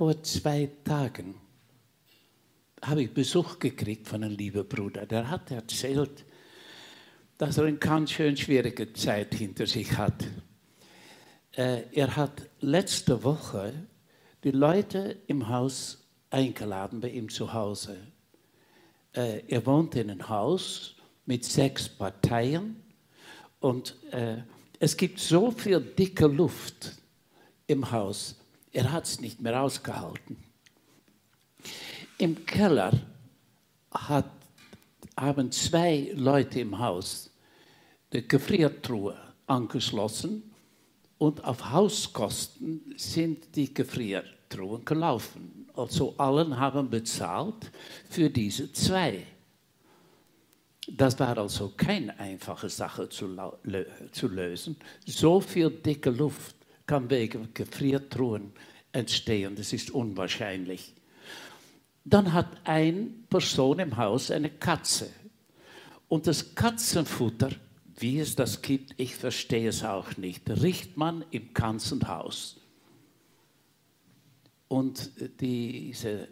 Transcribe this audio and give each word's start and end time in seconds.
vor 0.00 0.22
zwei 0.22 0.70
Tagen 0.82 1.34
habe 2.80 3.02
ich 3.02 3.12
Besuch 3.12 3.58
gekriegt 3.58 4.08
von 4.08 4.24
einem 4.24 4.34
lieben 4.34 4.66
Bruder. 4.66 5.04
Der 5.04 5.28
hat 5.28 5.50
erzählt, 5.50 6.24
dass 7.36 7.58
er 7.58 7.64
eine 7.64 7.76
ganz 7.76 8.12
schön 8.12 8.34
schwierige 8.34 8.94
Zeit 8.94 9.34
hinter 9.34 9.66
sich 9.66 9.98
hat. 9.98 10.24
Äh, 11.52 11.82
er 11.92 12.16
hat 12.16 12.48
letzte 12.60 13.22
Woche 13.22 13.74
die 14.42 14.52
Leute 14.52 15.18
im 15.26 15.48
Haus 15.48 16.08
eingeladen 16.30 17.02
bei 17.02 17.10
ihm 17.10 17.28
zu 17.28 17.52
Hause. 17.52 17.98
Äh, 19.12 19.42
er 19.48 19.66
wohnt 19.66 19.96
in 19.96 20.10
einem 20.10 20.26
Haus 20.30 20.96
mit 21.26 21.44
sechs 21.44 21.90
Parteien 21.90 22.82
und 23.58 23.98
äh, 24.12 24.38
es 24.78 24.96
gibt 24.96 25.18
so 25.20 25.50
viel 25.50 25.78
dicke 25.78 26.26
Luft 26.26 26.96
im 27.66 27.90
Haus. 27.90 28.39
Er 28.72 28.92
hat 28.92 29.04
es 29.04 29.20
nicht 29.20 29.40
mehr 29.40 29.60
ausgehalten. 29.60 30.36
Im 32.18 32.44
Keller 32.46 32.92
hat, 33.90 34.30
haben 35.16 35.50
zwei 35.50 36.12
Leute 36.14 36.60
im 36.60 36.78
Haus 36.78 37.30
die 38.12 38.26
Gefriertruhe 38.26 39.16
angeschlossen 39.46 40.50
und 41.18 41.44
auf 41.44 41.70
Hauskosten 41.70 42.94
sind 42.96 43.54
die 43.54 43.72
Gefriertruhen 43.72 44.84
gelaufen. 44.84 45.68
Also 45.74 46.14
allen 46.16 46.58
haben 46.58 46.88
bezahlt 46.90 47.70
für 48.08 48.30
diese 48.30 48.72
zwei. 48.72 49.26
Das 50.88 51.18
war 51.18 51.36
also 51.38 51.72
keine 51.76 52.18
einfache 52.18 52.68
Sache 52.68 53.08
zu, 53.08 53.36
zu 54.12 54.28
lösen. 54.28 54.76
So 55.06 55.40
viel 55.40 55.70
dicke 55.70 56.10
Luft 56.10 56.56
kann 56.86 57.08
wegen 57.08 57.54
Gefriertruhen 57.54 58.52
entstehen. 58.92 59.56
Das 59.56 59.72
ist 59.72 59.90
unwahrscheinlich. 59.90 60.94
Dann 62.04 62.32
hat 62.32 62.48
eine 62.64 63.08
Person 63.28 63.78
im 63.78 63.96
Haus 63.96 64.30
eine 64.30 64.50
Katze. 64.50 65.10
Und 66.08 66.26
das 66.26 66.54
Katzenfutter, 66.54 67.50
wie 67.96 68.18
es 68.18 68.34
das 68.34 68.62
gibt, 68.62 68.94
ich 68.96 69.14
verstehe 69.14 69.68
es 69.68 69.84
auch 69.84 70.16
nicht, 70.16 70.48
riecht 70.48 70.96
man 70.96 71.24
im 71.30 71.54
ganzen 71.54 72.08
Haus. 72.08 72.56
Und 74.68 75.10
diese 75.40 76.28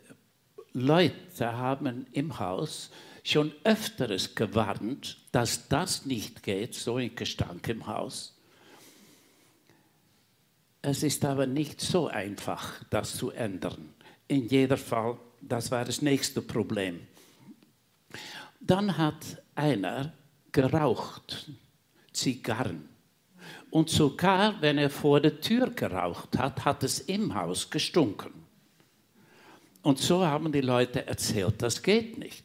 Leute 0.73 1.53
haben 1.53 2.07
im 2.13 2.39
Haus 2.39 2.91
schon 3.25 3.53
öfteres 3.65 4.35
gewarnt, 4.35 5.19
dass 5.33 5.69
das 5.69 6.07
nicht 6.07 6.43
geht, 6.43 6.75
so 6.75 6.97
ein 6.97 7.15
Gestank 7.15 7.69
im 7.69 7.87
Haus. 7.87 8.38
Es 10.81 11.03
ist 11.03 11.25
aber 11.25 11.47
nicht 11.47 11.81
so 11.81 12.09
einfach, 12.09 12.85
das 12.91 13.17
zu 13.17 13.31
ändern. 13.31 13.95
In 14.29 14.47
jedem 14.49 14.79
Fall 14.79 15.19
das 15.41 15.71
war 15.71 15.85
das 15.85 16.03
nächste 16.03 16.43
Problem. 16.43 17.01
Dann 18.61 18.97
hat 18.99 19.43
einer 19.55 20.13
geraucht, 20.53 21.51
Zigarren. 22.13 22.89
Und 23.71 23.91
sogar 23.91 24.61
wenn 24.61 24.79
er 24.79 24.91
vor 24.91 25.21
der 25.21 25.41
Tür 25.41 25.71
geraucht 25.71 26.37
hat, 26.39 26.65
hat 26.65 26.83
es 26.83 27.01
im 27.01 27.35
Haus 27.35 27.71
gestunken. 27.71 28.33
Und 29.83 29.99
so 29.99 30.27
haben 30.27 30.51
die 30.53 30.61
Leute 30.61 31.07
erzählt, 31.07 31.63
das 31.63 31.83
geht 31.83 32.19
nicht. 32.19 32.45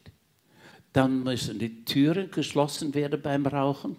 Dann 0.92 1.24
müssen 1.24 1.58
die 1.58 1.84
Türen 1.86 2.30
geschlossen 2.30 2.94
werden 2.94 3.22
beim 3.22 3.46
Rauchen 3.48 3.98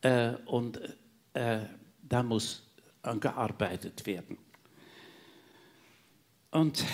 äh, 0.00 0.32
und 0.46 0.80
äh, 1.34 1.58
da 2.02 2.22
muss 2.22 2.62
gearbeitet 3.02 4.06
werden. 4.06 4.38
Und 6.50 6.84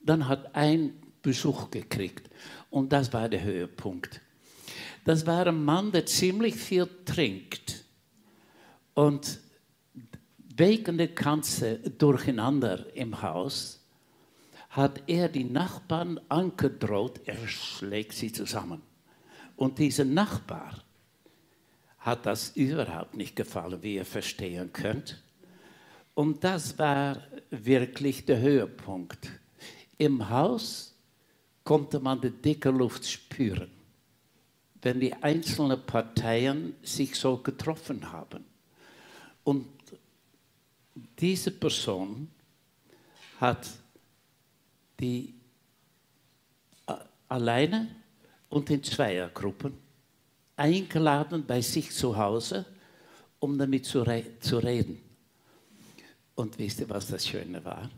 dann 0.00 0.28
hat 0.28 0.54
ein 0.54 1.02
Besuch 1.22 1.70
gekriegt 1.70 2.28
und 2.70 2.92
das 2.92 3.12
war 3.12 3.28
der 3.28 3.42
Höhepunkt. 3.42 4.20
Das 5.04 5.26
war 5.26 5.46
ein 5.46 5.64
Mann, 5.64 5.92
der 5.92 6.06
ziemlich 6.06 6.56
viel 6.56 6.88
trinkt 7.04 7.84
und 8.94 9.38
wegen 10.56 10.98
der 10.98 11.08
ganzen 11.08 11.96
Durcheinander 11.98 12.94
im 12.96 13.20
Haus 13.22 13.84
hat 14.70 15.02
er 15.06 15.28
die 15.28 15.44
Nachbarn 15.44 16.20
angedroht, 16.28 17.20
er 17.24 17.46
schlägt 17.48 18.12
sie 18.12 18.32
zusammen. 18.32 18.82
Und 19.56 19.78
dieser 19.78 20.04
Nachbar 20.04 20.84
hat 22.06 22.24
das 22.24 22.50
überhaupt 22.50 23.16
nicht 23.16 23.34
gefallen, 23.34 23.82
wie 23.82 23.96
ihr 23.96 24.04
verstehen 24.04 24.72
könnt. 24.72 25.20
Und 26.14 26.44
das 26.44 26.78
war 26.78 27.20
wirklich 27.50 28.24
der 28.24 28.38
Höhepunkt. 28.38 29.28
Im 29.98 30.30
Haus 30.30 30.96
konnte 31.64 31.98
man 31.98 32.20
die 32.20 32.30
dicke 32.30 32.70
Luft 32.70 33.04
spüren, 33.04 33.72
wenn 34.82 35.00
die 35.00 35.14
einzelnen 35.14 35.84
Parteien 35.84 36.76
sich 36.80 37.16
so 37.16 37.38
getroffen 37.38 38.12
haben. 38.12 38.44
Und 39.42 39.66
diese 41.18 41.50
Person 41.50 42.30
hat 43.40 43.68
die 45.00 45.34
äh, 46.86 46.94
alleine 47.28 47.96
und 48.48 48.70
in 48.70 48.84
Zweiergruppen 48.84 49.85
eingeladen 50.56 51.44
bei 51.46 51.60
sich 51.60 51.92
zu 51.92 52.16
Hause, 52.16 52.64
um 53.38 53.58
damit 53.58 53.84
zu, 53.84 54.02
re 54.02 54.24
zu 54.40 54.58
reden. 54.58 55.00
Und 56.34 56.58
wisst 56.58 56.80
ihr, 56.80 56.90
was 56.90 57.08
das 57.08 57.26
Schöne 57.26 57.64
war? 57.64 57.90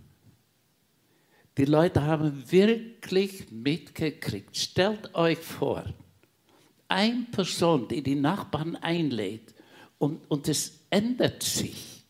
Die 1.56 1.64
Leute 1.64 2.02
haben 2.02 2.50
wirklich 2.50 3.50
mitgekriegt. 3.50 4.56
Stellt 4.56 5.14
euch 5.14 5.38
vor, 5.38 5.84
eine 6.86 7.26
Person, 7.32 7.88
die 7.88 8.02
die 8.02 8.14
Nachbarn 8.14 8.76
einlädt 8.76 9.54
und, 9.98 10.30
und 10.30 10.48
es 10.48 10.80
ändert 10.90 11.42
sich. 11.42 12.04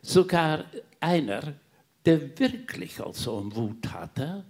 Sogar 0.00 0.64
einer, 1.00 1.54
der 2.04 2.38
wirklich 2.38 3.00
also 3.00 3.54
Wut 3.54 3.86
hatte, 3.92 4.44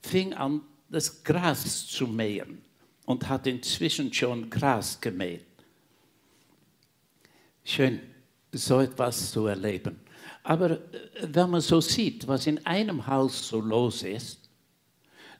fing 0.00 0.34
an, 0.34 0.62
das 0.88 1.22
Gras 1.22 1.86
zu 1.86 2.06
mähen 2.06 2.62
und 3.08 3.26
hat 3.26 3.46
inzwischen 3.46 4.12
schon 4.12 4.50
Gras 4.50 5.00
gemäht. 5.00 5.46
Schön, 7.64 8.00
so 8.52 8.80
etwas 8.80 9.32
zu 9.32 9.46
erleben. 9.46 9.98
Aber 10.42 10.72
äh, 10.72 10.78
wenn 11.22 11.48
man 11.48 11.62
so 11.62 11.80
sieht, 11.80 12.28
was 12.28 12.46
in 12.46 12.66
einem 12.66 13.06
Haus 13.06 13.48
so 13.48 13.62
los 13.62 14.02
ist, 14.02 14.50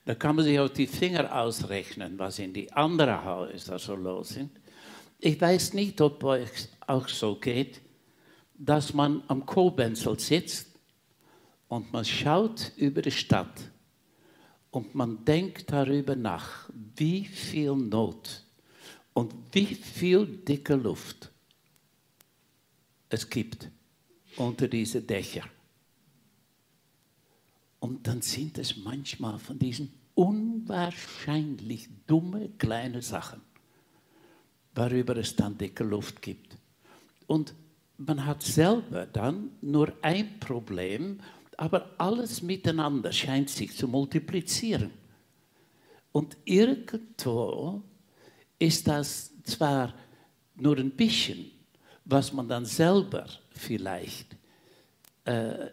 da 0.07 0.15
kann 0.15 0.37
man 0.37 0.47
sich 0.47 0.59
auf 0.59 0.73
die 0.73 0.87
Finger 0.87 1.31
ausrechnen, 1.31 2.19
was 2.19 2.39
in 2.39 2.55
die 2.55 2.73
anderen 2.73 3.23
Häuser 3.23 3.79
so 3.79 3.95
los 3.95 4.31
ist. 4.31 4.49
Ich 5.19 5.39
weiß 5.39 5.75
nicht, 5.75 6.01
ob 6.01 6.25
es 6.25 6.71
auch 6.87 7.07
so 7.07 7.37
geht, 7.37 7.83
dass 8.57 8.95
man 8.95 9.23
am 9.29 9.45
Kobenzel 9.45 10.19
sitzt 10.19 10.69
und 11.69 11.93
man 11.93 12.07
schaut 12.07 12.73
über 12.77 13.03
die 13.03 13.11
Stadt 13.11 13.61
und 14.71 14.95
man 14.95 15.25
denkt 15.25 15.73
darüber 15.73 16.15
nach, 16.15 16.71
wie 16.97 17.25
viel 17.25 17.75
Not 17.75 18.45
und 19.15 19.35
wie 19.53 19.75
viel 19.75 20.27
dicke 20.27 20.75
Luft 20.75 21.31
es 23.09 23.29
gibt 23.29 23.71
unter 24.37 24.69
diese 24.69 25.03
Dächer. 25.03 25.45
Und 27.81 28.07
dann 28.07 28.23
sind 28.23 28.59
es 28.59 28.77
manchmal 28.77 29.39
von 29.39 29.59
diesen 29.59 29.93
unwahrscheinlich 30.15 31.89
dumme 32.07 32.51
kleinen 32.59 33.03
Sachen, 33.03 33.41
worüber 34.75 35.17
es 35.17 35.37
dann 35.37 35.57
dicke 35.57 35.85
Luft 35.85 36.21
gibt. 36.21 36.57
Und 37.27 37.55
man 37.99 38.27
hat 38.27 38.43
selber 38.43 39.07
dann 39.07 39.51
nur 39.61 39.93
ein 40.03 40.39
Problem, 40.41 41.21
aber 41.59 41.91
alles 41.99 42.41
miteinander 42.41 43.13
scheint 43.13 43.51
sich 43.51 43.77
zu 43.77 43.89
multiplizieren. 43.89 44.93
Und 46.13 46.37
irgendwo 46.45 47.83
ist 48.61 48.87
das 48.87 49.33
zwar 49.43 49.93
nur 50.55 50.79
ein 50.79 50.93
bisschen, 50.93 51.51
was 52.05 52.33
man 52.33 52.49
dann 52.49 52.65
selber 52.65 53.27
vielleicht 53.51 54.37
äh, 55.25 55.67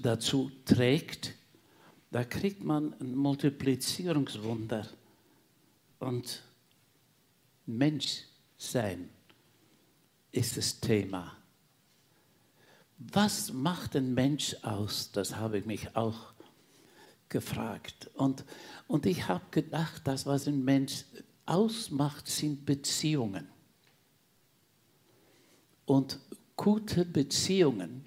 dazu 0.00 0.52
trägt, 0.64 1.34
da 2.12 2.22
kriegt 2.22 2.62
man 2.62 2.94
ein 3.00 3.16
Multiplizierungswunder. 3.16 4.86
Und 5.98 6.42
Menschsein 7.66 9.10
ist 10.30 10.56
das 10.56 10.78
Thema. 10.78 11.39
Was 13.00 13.52
macht 13.52 13.96
ein 13.96 14.12
Mensch 14.12 14.54
aus? 14.62 15.10
Das 15.12 15.36
habe 15.36 15.58
ich 15.58 15.64
mich 15.64 15.96
auch 15.96 16.34
gefragt. 17.30 18.10
Und, 18.14 18.44
und 18.86 19.06
ich 19.06 19.26
habe 19.26 19.44
gedacht, 19.50 20.02
das, 20.04 20.26
was 20.26 20.46
ein 20.46 20.62
Mensch 20.62 21.04
ausmacht, 21.46 22.28
sind 22.28 22.66
Beziehungen. 22.66 23.48
Und 25.86 26.20
gute 26.56 27.06
Beziehungen 27.06 28.04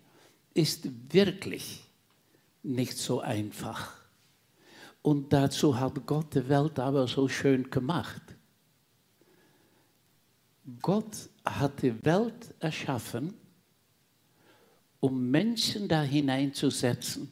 ist 0.53 0.87
wirklich 1.11 1.83
nicht 2.61 2.97
so 2.97 3.19
einfach. 3.19 3.91
Und 5.01 5.33
dazu 5.33 5.77
hat 5.77 6.05
Gott 6.05 6.35
die 6.35 6.47
Welt 6.47 6.77
aber 6.79 7.07
so 7.07 7.27
schön 7.27 7.69
gemacht. 7.69 8.21
Gott 10.81 11.29
hat 11.43 11.81
die 11.81 12.05
Welt 12.05 12.55
erschaffen, 12.59 13.33
um 15.03 15.29
Menschen 15.29 15.89
da 15.89 16.01
hineinzusetzen, 16.01 17.29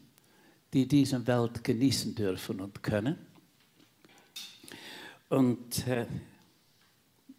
die 0.74 0.86
diese 0.86 1.26
Welt 1.26 1.64
genießen 1.64 2.14
dürfen 2.14 2.60
und 2.60 2.84
können. 2.84 3.16
Und 5.30 5.88
äh, 5.88 6.06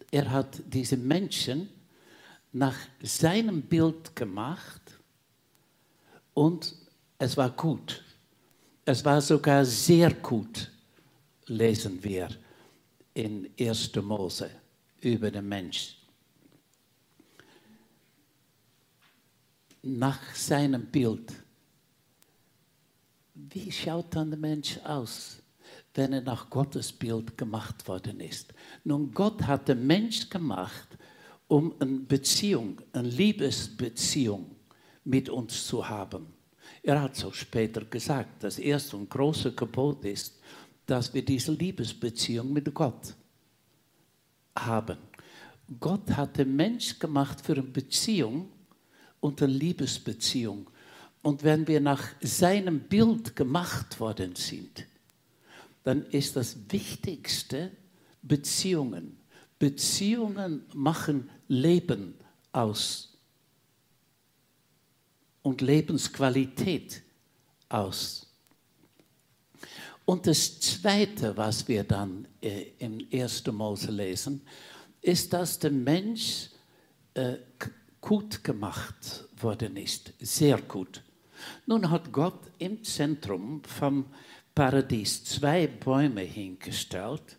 er 0.09 0.31
hat 0.31 0.59
diese 0.65 0.97
Menschen 0.97 1.69
nach 2.51 2.75
seinem 3.03 3.61
Bild 3.61 4.15
gemacht 4.15 4.81
und 6.33 6.77
es 7.19 7.37
war 7.37 7.51
gut. 7.51 8.03
Es 8.85 9.05
war 9.05 9.21
sogar 9.21 9.63
sehr 9.63 10.11
gut, 10.15 10.71
lesen 11.45 12.03
wir 12.03 12.29
in 13.13 13.51
1. 13.59 13.95
Mose 13.97 14.49
über 14.99 15.29
den 15.29 15.47
Mensch. 15.47 16.02
Nach 19.83 20.33
seinem 20.33 20.85
Bild. 20.85 21.33
Wie 23.35 23.71
schaut 23.71 24.15
dann 24.15 24.29
der 24.29 24.39
Mensch 24.39 24.77
aus, 24.83 25.41
wenn 25.93 26.13
er 26.13 26.21
nach 26.21 26.49
Gottes 26.49 26.91
Bild 26.91 27.37
gemacht 27.37 27.87
worden 27.87 28.19
ist? 28.21 28.53
Nun, 28.83 29.11
Gott 29.11 29.43
hat 29.43 29.67
den 29.67 29.85
Mensch 29.85 30.29
gemacht, 30.29 30.87
um 31.47 31.75
eine 31.79 31.99
Beziehung, 31.99 32.81
eine 32.93 33.09
Liebesbeziehung 33.09 34.55
mit 35.03 35.29
uns 35.29 35.67
zu 35.67 35.87
haben. 35.87 36.27
Er 36.81 37.01
hat 37.01 37.15
so 37.15 37.31
später 37.31 37.83
gesagt, 37.85 38.43
das 38.43 38.59
erste 38.59 38.97
und 38.97 39.09
große 39.09 39.51
Gebot 39.53 40.05
ist, 40.05 40.39
dass 40.85 41.13
wir 41.13 41.23
diese 41.23 41.51
Liebesbeziehung 41.51 42.51
mit 42.53 42.73
Gott 42.73 43.13
haben. 44.55 44.97
Gott 45.79 46.09
hat 46.11 46.37
den 46.37 46.55
Mensch 46.55 46.99
gemacht 46.99 47.41
für 47.41 47.53
eine 47.53 47.63
Beziehung 47.63 48.49
eine 49.23 49.47
Liebesbeziehung. 49.47 50.69
Und 51.21 51.43
wenn 51.43 51.67
wir 51.67 51.79
nach 51.79 52.03
seinem 52.21 52.81
Bild 52.81 53.35
gemacht 53.35 53.99
worden 53.99 54.35
sind, 54.35 54.85
dann 55.83 56.05
ist 56.07 56.35
das 56.35 56.57
Wichtigste 56.69 57.71
Beziehungen. 58.21 59.17
Beziehungen 59.59 60.65
machen 60.73 61.29
Leben 61.47 62.15
aus 62.51 63.17
und 65.41 65.61
Lebensqualität 65.61 67.01
aus. 67.69 68.27
Und 70.05 70.27
das 70.27 70.59
Zweite, 70.59 71.35
was 71.37 71.67
wir 71.67 71.83
dann 71.83 72.27
äh, 72.41 72.71
im 72.79 73.07
1. 73.11 73.45
Mose 73.47 73.91
lesen, 73.91 74.41
ist, 75.01 75.31
dass 75.31 75.59
der 75.59 75.71
Mensch 75.71 76.49
äh, 77.13 77.37
gut 78.03 78.43
gemacht 78.43 79.29
worden 79.37 79.77
ist, 79.77 80.13
sehr 80.19 80.61
gut. 80.61 81.01
Nun 81.65 81.89
hat 81.89 82.11
Gott 82.11 82.39
im 82.59 82.83
Zentrum 82.83 83.63
vom 83.63 84.05
Paradies 84.53 85.23
zwei 85.23 85.67
Bäume 85.67 86.21
hingestellt, 86.21 87.37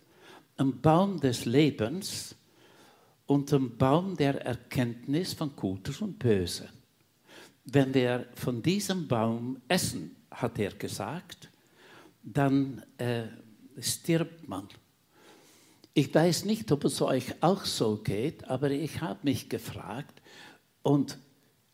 einen 0.57 0.81
Baum 0.81 1.19
des 1.19 1.45
Lebens 1.45 2.35
und 3.27 3.53
einen 3.53 3.77
Baum 3.77 4.17
der 4.17 4.43
Erkenntnis 4.43 5.33
von 5.33 5.55
Gutes 5.55 6.01
und 6.01 6.17
Böse. 6.17 6.67
Wenn 7.65 7.93
wir 7.93 8.25
von 8.33 8.63
diesem 8.63 9.07
Baum 9.07 9.61
essen, 9.67 10.15
hat 10.31 10.57
er 10.57 10.71
gesagt, 10.71 11.47
dann 12.23 12.81
äh, 12.97 13.25
stirbt 13.79 14.47
man. 14.47 14.67
Ich 15.93 16.13
weiß 16.13 16.45
nicht, 16.45 16.71
ob 16.71 16.85
es 16.85 17.01
euch 17.03 17.41
auch 17.41 17.65
so 17.65 17.97
geht, 17.97 18.49
aber 18.49 18.71
ich 18.71 19.01
habe 19.01 19.19
mich 19.23 19.47
gefragt, 19.47 20.21
und 20.85 21.17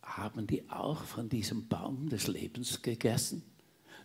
haben 0.01 0.47
die 0.47 0.69
auch 0.69 1.03
von 1.03 1.27
diesem 1.27 1.67
Baum 1.67 2.07
des 2.07 2.27
Lebens 2.27 2.81
gegessen? 2.81 3.43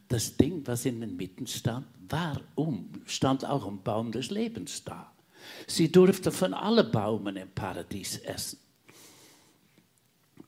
Das 0.09 0.37
Ding, 0.37 0.67
was 0.67 0.85
in 0.85 1.01
den 1.01 1.17
Mitten 1.17 1.47
stand, 1.47 1.87
warum 2.09 2.91
stand 3.07 3.45
auch 3.45 3.67
ein 3.67 3.83
Baum 3.83 4.11
des 4.11 4.31
Lebens 4.31 4.83
da? 4.83 5.13
Sie 5.69 5.93
durfte 5.93 6.33
von 6.33 6.55
allen 6.55 6.91
Baumen 6.91 7.37
im 7.37 7.51
Paradies 7.51 8.19
essen. 8.19 8.59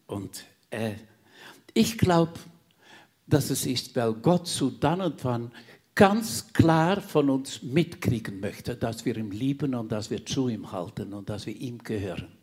Und 0.09 0.45
äh, 0.71 0.95
ich 1.73 1.97
glaube, 1.97 2.35
dass 3.29 3.51
es 3.51 3.65
ist, 3.65 3.95
weil 3.95 4.15
Gott 4.15 4.49
so 4.49 4.71
dann 4.71 5.01
und 5.01 5.25
wann 5.25 5.53
ganz 5.95 6.53
klar 6.53 7.01
von 7.01 7.31
uns 7.31 7.63
mitkriegen 7.63 8.41
möchte, 8.41 8.75
dass 8.75 9.05
wir 9.05 9.17
ihn 9.17 9.31
lieben 9.31 9.77
und 9.77 9.93
dass 9.93 10.11
wir 10.11 10.27
zu 10.27 10.49
ihm 10.49 10.73
halten 10.73 11.13
und 11.13 11.31
dass 11.31 11.47
wir 11.47 11.55
ihm 11.55 11.79
gehören. 11.79 12.38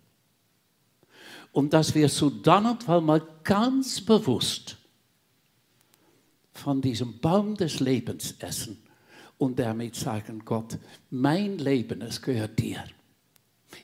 Und 1.55 1.71
dass 1.71 1.95
wir 1.95 2.09
so 2.09 2.29
dann 2.29 2.65
und 2.65 2.85
wann 2.85 3.05
mal 3.05 3.25
ganz 3.45 4.01
bewusst 4.01 4.75
von 6.51 6.81
diesem 6.81 7.17
Baum 7.19 7.55
des 7.55 7.79
Lebens 7.79 8.35
essen 8.39 8.83
und 9.37 9.57
damit 9.57 9.95
sagen, 9.95 10.43
Gott, 10.43 10.77
mein 11.11 11.57
Leben, 11.57 12.01
es 12.01 12.21
gehört 12.21 12.59
dir. 12.59 12.83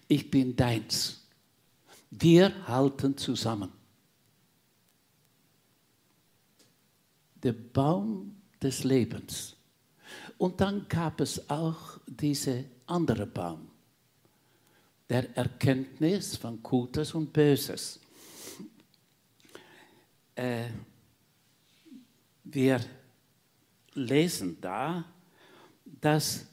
Ich 0.09 0.29
bin 0.29 0.53
deins. 0.53 1.25
Wir 2.09 2.67
halten 2.67 3.15
zusammen. 3.15 3.71
Der 7.41 7.53
Baum 7.53 8.35
des 8.61 8.83
Lebens 8.83 9.55
und 10.37 10.59
dann 10.59 10.89
gab 10.89 11.21
es 11.21 11.49
auch 11.49 11.97
diese 12.05 12.65
andere 12.87 13.27
Baum, 13.27 13.70
der 15.11 15.35
Erkenntnis 15.35 16.37
von 16.37 16.63
Gutes 16.63 17.13
und 17.13 17.33
Böses. 17.33 17.99
Äh, 20.33 20.69
wir 22.45 22.79
lesen 23.93 24.57
da, 24.61 25.03
dass 25.83 26.45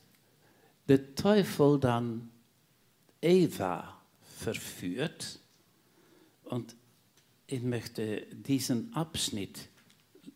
der 0.89 1.15
Teufel 1.15 1.79
dann 1.79 2.31
Eva 3.23 3.97
verführt 4.41 5.39
und 6.43 6.75
ich 7.47 7.63
möchte 7.63 8.27
diesen 8.33 8.93
Abschnitt 8.93 9.69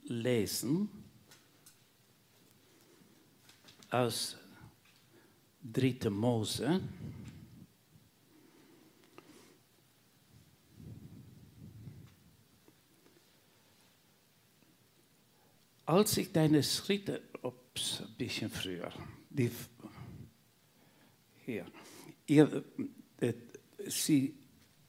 lesen 0.04 0.88
aus 3.90 4.36
3. 5.64 6.08
Mose. 6.08 6.80
Als 15.86 16.16
ich 16.16 16.32
deine 16.32 16.62
Schritte, 16.62 17.22
ups, 17.42 18.02
ein 18.02 18.14
bisschen 18.16 18.50
früher, 18.50 18.92
die, 19.30 19.50
hier, 21.44 21.66
ihr, 22.26 22.64
äh, 23.20 23.32
sie, 23.86 24.34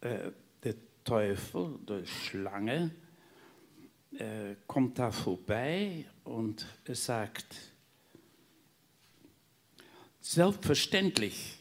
äh, 0.02 0.32
der 0.64 0.76
Teufel, 1.04 1.80
die 1.88 2.06
Schlange, 2.06 2.92
äh, 4.18 4.56
kommt 4.68 5.00
da 5.00 5.12
vorbei 5.12 6.06
und 6.24 6.66
sagt, 6.88 7.74
Selbstverständlich 10.26 11.60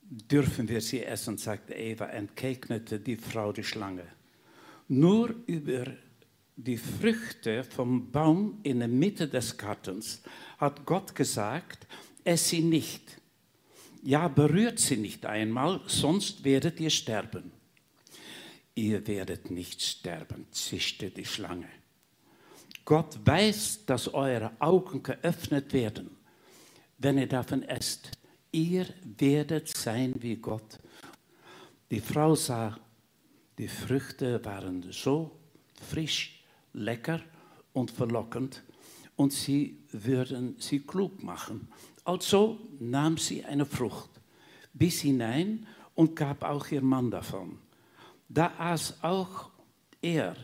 dürfen 0.00 0.68
wir 0.68 0.80
sie 0.80 1.02
essen, 1.02 1.36
sagte 1.36 1.74
Eva, 1.74 2.06
entgegnete 2.06 3.00
die 3.00 3.16
Frau 3.16 3.52
die 3.52 3.64
Schlange. 3.64 4.06
Nur 4.86 5.34
über 5.46 5.84
die 6.56 6.76
Früchte 6.76 7.64
vom 7.64 8.10
Baum 8.10 8.60
in 8.62 8.78
der 8.78 8.88
Mitte 8.88 9.28
des 9.28 9.56
Gartens 9.56 10.22
hat 10.58 10.84
Gott 10.86 11.14
gesagt, 11.14 11.86
ess 12.24 12.48
sie 12.48 12.62
nicht. 12.62 13.20
Ja, 14.02 14.28
berührt 14.28 14.78
sie 14.78 14.96
nicht 14.96 15.26
einmal, 15.26 15.80
sonst 15.86 16.44
werdet 16.44 16.78
ihr 16.80 16.90
sterben. 16.90 17.52
Ihr 18.74 19.06
werdet 19.06 19.50
nicht 19.50 19.82
sterben, 19.82 20.46
zischte 20.50 21.10
die 21.10 21.24
Schlange. 21.24 21.68
Gott 22.84 23.18
weiß, 23.24 23.86
dass 23.86 24.12
eure 24.12 24.52
Augen 24.60 25.02
geöffnet 25.02 25.72
werden 25.72 26.14
wenn 26.98 27.18
ihr 27.18 27.28
davon 27.28 27.62
esst. 27.62 28.10
Ihr 28.50 28.86
werdet 29.18 29.68
sein 29.68 30.14
wie 30.20 30.36
Gott. 30.36 30.78
Die 31.90 32.00
Frau 32.00 32.34
sah, 32.34 32.78
die 33.58 33.68
Früchte 33.68 34.44
waren 34.44 34.90
so 34.90 35.38
frisch, 35.90 36.33
lecker 36.74 37.20
und 37.72 37.90
verlockend 37.90 38.62
und 39.16 39.32
sie 39.32 39.78
würden 39.90 40.56
sie 40.58 40.80
klug 40.80 41.22
machen. 41.22 41.68
Also 42.04 42.58
nahm 42.78 43.16
sie 43.16 43.44
eine 43.44 43.64
Frucht, 43.64 44.10
biss 44.74 45.00
hinein 45.00 45.66
und 45.94 46.14
gab 46.14 46.42
auch 46.42 46.66
ihr 46.70 46.82
Mann 46.82 47.10
davon. 47.10 47.58
Da 48.28 48.52
aß 48.58 49.02
auch 49.02 49.50
er 50.02 50.36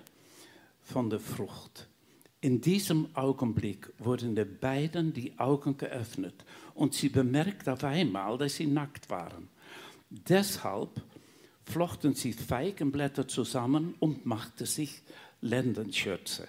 von 0.82 1.10
der 1.10 1.20
Frucht. 1.20 1.88
In 2.40 2.60
diesem 2.60 3.14
Augenblick 3.14 3.92
wurden 3.98 4.34
den 4.34 4.58
beiden 4.58 5.12
die 5.12 5.38
Augen 5.38 5.76
geöffnet 5.76 6.44
und 6.74 6.94
sie 6.94 7.10
bemerkten 7.10 7.74
auf 7.74 7.84
einmal, 7.84 8.38
dass 8.38 8.56
sie 8.56 8.66
nackt 8.66 9.10
waren. 9.10 9.48
Deshalb 10.08 11.02
flochten 11.64 12.14
sie 12.14 12.32
Feigenblätter 12.32 13.28
zusammen 13.28 13.94
und 14.00 14.24
machten 14.24 14.64
sich 14.64 15.02
Lendenschürze. 15.40 16.48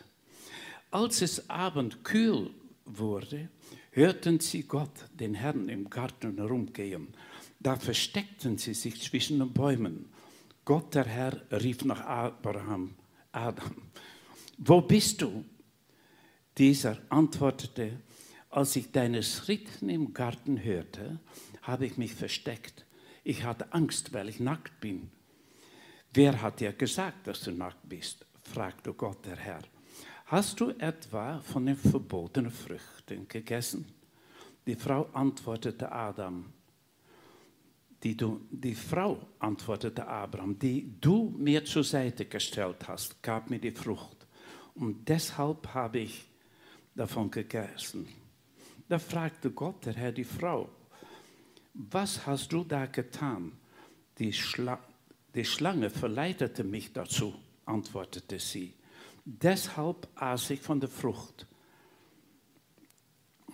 Als 0.92 1.22
es 1.22 1.50
Abend 1.50 2.04
kühl 2.04 2.52
wurde, 2.86 3.50
hörten 3.92 4.40
sie 4.40 4.64
Gott, 4.64 5.06
den 5.14 5.34
Herrn, 5.34 5.70
im 5.70 5.90
Garten 5.90 6.38
herumgehen. 6.38 7.14
Da 7.60 7.76
versteckten 7.76 8.58
sie 8.58 8.74
sich 8.74 9.02
zwischen 9.02 9.40
den 9.40 9.54
Bäumen. 9.54 10.10
Gott, 10.66 10.96
der 10.96 11.06
Herr, 11.06 11.42
rief 11.52 11.84
nach 11.86 12.02
Abraham, 12.02 12.96
Adam, 13.32 13.76
wo 14.58 14.82
bist 14.82 15.22
du? 15.22 15.46
Dieser 16.58 16.98
antwortete, 17.10 18.02
als 18.50 18.76
ich 18.76 18.92
deine 18.92 19.24
Schritten 19.24 19.90
im 19.90 20.14
Garten 20.14 20.62
hörte, 20.62 21.20
habe 21.62 21.86
ich 21.86 21.98
mich 21.98 22.14
versteckt. 22.14 22.86
Ich 23.24 23.44
hatte 23.44 23.72
Angst, 23.74 24.14
weil 24.14 24.28
ich 24.28 24.40
nackt 24.40 24.82
bin. 24.82 25.10
Wer 26.14 26.42
hat 26.42 26.60
dir 26.60 26.74
gesagt, 26.74 27.28
dass 27.28 27.42
du 27.42 27.52
nackt 27.52 27.88
bist? 27.88 28.26
Fragte 28.52 28.94
Gott 28.94 29.26
der 29.26 29.38
Herr. 29.38 29.62
Hast 30.26 30.60
du 30.60 30.72
etwa 30.72 31.40
von 31.40 31.66
den 31.66 31.78
verbotenen 31.78 32.52
Früchten 32.52 33.28
gegessen? 33.28 33.86
Die 34.66 34.76
Frau 34.76 35.08
antwortete 35.14 35.92
Adam. 35.92 36.52
Die, 38.04 38.18
du, 38.18 38.42
die 38.50 38.76
Frau 38.76 39.20
antwortete 39.40 40.06
Abraham, 40.06 40.58
die 40.58 41.00
du 41.00 41.34
mir 41.38 41.64
zur 41.64 41.84
Seite 41.84 42.26
gestellt 42.26 42.88
hast, 42.88 43.22
gab 43.24 43.50
mir 43.50 43.60
die 43.60 43.72
Frucht. 43.72 44.28
Und 44.76 45.08
deshalb 45.08 45.74
habe 45.74 46.00
ich 46.00 46.28
davon 46.96 47.30
gegessen. 47.32 48.08
Da 48.90 49.00
fragte 49.00 49.52
Gott, 49.52 49.86
der 49.86 49.94
Herr, 49.94 50.12
die 50.12 50.26
Frau, 50.26 50.68
was 51.74 52.26
hast 52.26 52.52
du 52.52 52.64
da 52.64 52.86
getan? 52.86 53.54
Die, 54.18 54.34
Schla 54.34 54.80
die 55.34 55.46
Schlange 55.46 55.90
verleitete 55.90 56.66
mich 56.66 56.92
dazu, 56.92 57.34
antwortete 57.66 58.40
sie. 58.40 58.74
Deshalb 59.24 60.08
aß 60.16 60.50
ich 60.52 60.62
von 60.62 60.80
der 60.80 60.90
Frucht. 60.90 61.46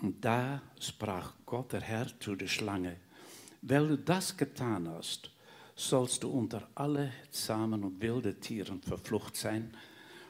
Und 0.01 0.23
da 0.23 0.61
sprach 0.79 1.33
Gott, 1.45 1.73
der 1.73 1.81
Herr, 1.81 2.07
zu 2.19 2.35
der 2.35 2.47
Schlange, 2.47 2.97
weil 3.61 3.87
du 3.87 3.97
das 3.97 4.37
getan 4.37 4.87
hast, 4.87 5.31
sollst 5.75 6.23
du 6.23 6.29
unter 6.29 6.67
alle 6.75 7.11
zahmen 7.31 7.83
und 7.83 8.01
wilde 8.01 8.39
Tieren 8.39 8.81
verflucht 8.81 9.35
sein. 9.35 9.75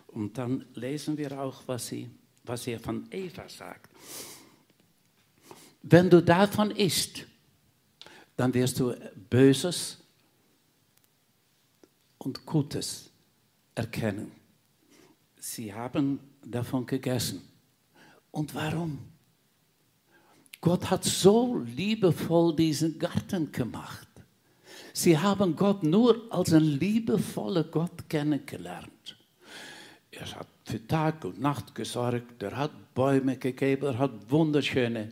Und 0.08 0.38
dann 0.38 0.66
lesen 0.74 1.18
wir 1.18 1.40
auch, 1.40 1.64
was, 1.68 1.88
sie, 1.88 2.10
was 2.44 2.68
er 2.68 2.80
von 2.80 3.08
Eva 3.12 3.48
sagt. 3.48 3.92
Wenn 5.84 6.10
du 6.10 6.22
davon 6.22 6.72
isst, 6.72 7.26
dann 8.36 8.54
wirst 8.54 8.80
du 8.80 8.94
Böses 9.30 9.98
und 12.18 12.46
Gutes 12.46 13.07
erkennen. 13.78 14.32
Sie 15.40 15.74
haben 15.74 16.20
davon 16.44 16.86
gegessen. 16.86 17.42
Und 18.32 18.54
warum? 18.56 18.98
Gott 20.60 20.90
hat 20.90 21.04
so 21.04 21.58
liebevoll 21.58 22.56
diesen 22.56 22.98
Garten 22.98 23.52
gemacht. 23.52 24.08
Sie 24.94 25.18
haben 25.18 25.56
Gott 25.56 25.84
nur 25.84 26.26
als 26.32 26.52
einen 26.54 26.80
liebevollen 26.80 27.70
Gott 27.70 28.10
kennengelernt. 28.10 29.16
Er 30.10 30.36
hat 30.36 30.48
für 30.66 30.86
Tag 30.88 31.24
und 31.24 31.40
Nacht 31.40 31.76
gesorgt, 31.76 32.42
er 32.42 32.58
hat 32.58 32.96
Bäume 32.96 33.38
gegeben, 33.38 33.86
er 33.86 33.98
hat 34.00 34.32
wunderschöne 34.32 35.12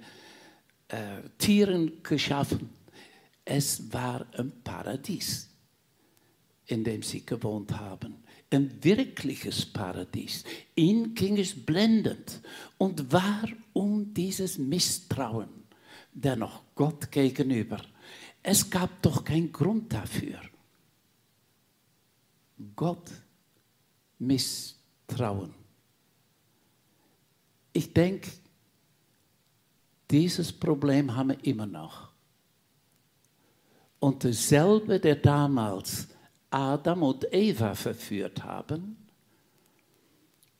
äh, 0.88 0.98
Tiere 1.38 1.91
geschaffen. 2.01 2.69
Es 3.43 3.93
war 3.93 4.25
ein 4.34 4.51
Paradies, 4.63 5.48
in 6.65 6.84
dem 6.84 7.03
sie 7.03 7.24
gewohnt 7.24 7.72
haben. 7.72 8.25
Ein 8.50 8.84
wirkliches 8.84 9.66
Paradies. 9.66 10.44
Ihnen 10.75 11.14
ging 11.14 11.38
es 11.38 11.66
blendend. 11.66 12.42
Und 12.78 13.12
warum 13.12 14.14
dieses 14.14 14.58
Misstrauen 14.58 15.50
dennoch 16.14 16.64
Gott 16.75 17.12
gegenüber? 17.12 17.82
Es 18.42 18.70
gab 18.70 19.02
doch 19.02 19.24
keinen 19.24 19.52
Grund 19.52 19.92
dafür. 19.92 20.40
Gott 22.75 23.10
misstrauen. 24.20 25.54
Ich 27.74 27.92
denke, 27.94 28.32
dieses 30.10 30.54
Problem 30.54 31.14
haben 31.16 31.30
wir 31.30 31.44
immer 31.44 31.66
noch. 31.66 32.10
Und 34.00 34.24
derselbe, 34.24 35.00
der 35.00 35.16
damals 35.16 36.08
Adam 36.50 37.04
und 37.04 37.25
Eva 37.34 37.75
verführt 37.75 38.44
haben, 38.44 38.98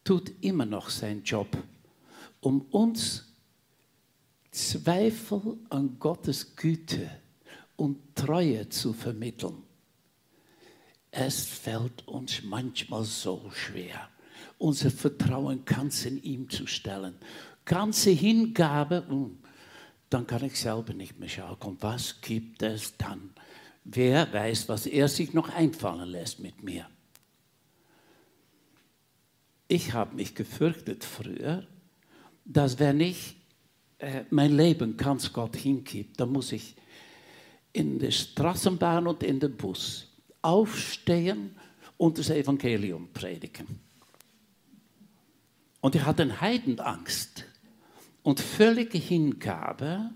tut 0.04 0.32
immer 0.42 0.66
noch 0.66 0.90
seinen 0.90 1.24
Job, 1.24 1.58
um 2.42 2.62
uns 2.72 3.26
Zweifel 4.52 5.58
an 5.70 5.98
Gottes 6.00 6.56
Güte 6.56 7.10
und 7.76 8.16
Treue 8.16 8.70
zu 8.70 8.94
vermitteln. 8.94 9.64
Es 11.12 11.46
fällt 11.46 12.08
uns 12.08 12.44
manchmal 12.44 13.04
so 13.04 13.50
schwer, 13.54 14.10
unser 14.58 14.92
Vertrauen 14.92 15.66
ganz 15.66 16.06
in 16.06 16.22
ihm 16.22 16.50
zu 16.50 16.68
stellen. 16.68 17.16
Ganze 17.66 18.12
Hingabe, 18.12 19.06
hm, 19.08 19.38
dann 20.10 20.28
kann 20.28 20.44
ich 20.46 20.60
selber 20.60 20.94
nicht 20.94 21.20
mehr 21.20 21.30
schauen. 21.30 21.58
Und 21.62 21.82
was 21.82 22.22
gibt 22.22 22.62
es 22.64 22.96
dann? 22.98 23.32
Wer 23.86 24.34
weiß, 24.34 24.68
was 24.68 24.88
er 24.88 25.08
sich 25.08 25.34
noch 25.34 25.50
einfallen 25.50 26.10
lässt 26.10 26.40
mit 26.40 26.64
mir. 26.64 26.90
Ich 29.68 29.94
habe 29.94 30.16
mich 30.16 30.34
gefürchtet 30.34 31.04
früher, 31.04 31.68
dass 32.46 32.80
wenn 32.80 33.00
ich 33.00 33.36
äh, 34.00 34.24
mein 34.32 34.58
Leben 34.58 34.98
ganz 34.98 35.32
Gott 35.32 35.56
hingebe, 35.56 36.10
dann 36.18 36.32
muss 36.32 36.52
ich 36.52 36.76
in 37.74 38.00
der 38.00 38.12
Straßenbahn 38.12 39.06
und 39.06 39.22
in 39.22 39.40
den 39.40 39.56
Bus 39.56 40.08
aufstehen 40.42 41.56
und 41.98 42.18
das 42.18 42.32
Evangelium 42.32 43.10
predigen. 43.14 43.80
Und 45.80 45.94
ich 45.94 46.04
hatte 46.04 46.42
Heidenangst 46.42 47.46
und 48.24 48.40
völlige 48.40 48.98
Hingabe 48.98 50.10